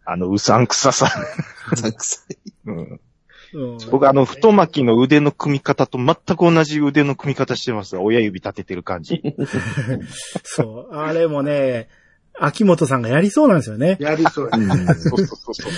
[0.05, 1.11] あの、うさんくささ。
[1.81, 2.21] たくさ
[2.65, 2.99] んうん。
[3.53, 7.97] うん僕あの、太巻きの腕の組み方と全く同じ腕の組み方してます。
[7.97, 9.23] 親指立ててる感じ。
[10.43, 10.95] そう。
[10.95, 11.89] あれもね、
[12.41, 13.97] 秋元さんがやりそうなんですよね。
[13.99, 14.57] やりそうで
[14.95, 15.09] す。
[15.09, 15.71] そうそうそうそう。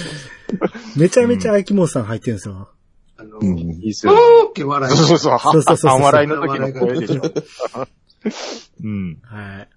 [0.99, 2.69] めちゃめちゃ秋元さん入ってるんですよ。
[3.17, 4.17] あの、うんいいっすうよ。
[4.45, 4.95] ーって笑い。
[4.97, 5.39] そうそうそう。
[5.39, 7.21] そうそうそうそう半笑いの時の声でしょ。
[8.83, 9.17] うん。
[9.23, 9.69] はい。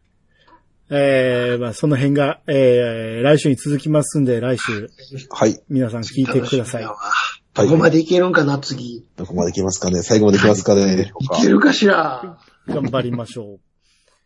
[0.90, 4.90] えー、まあその辺が、えー、来週に続きますんで、来週、
[5.30, 5.58] はい。
[5.68, 6.84] 皆さん聞いてください。
[6.84, 7.66] はい。
[7.66, 9.06] どこまでいけるんかな、次。
[9.16, 10.02] どこまでいきますかね？
[10.02, 11.12] 最後までいきますかね？
[11.20, 12.38] いけるかしら。
[12.68, 13.58] 頑張りましょ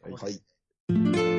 [0.08, 0.12] う。
[0.12, 1.37] はい。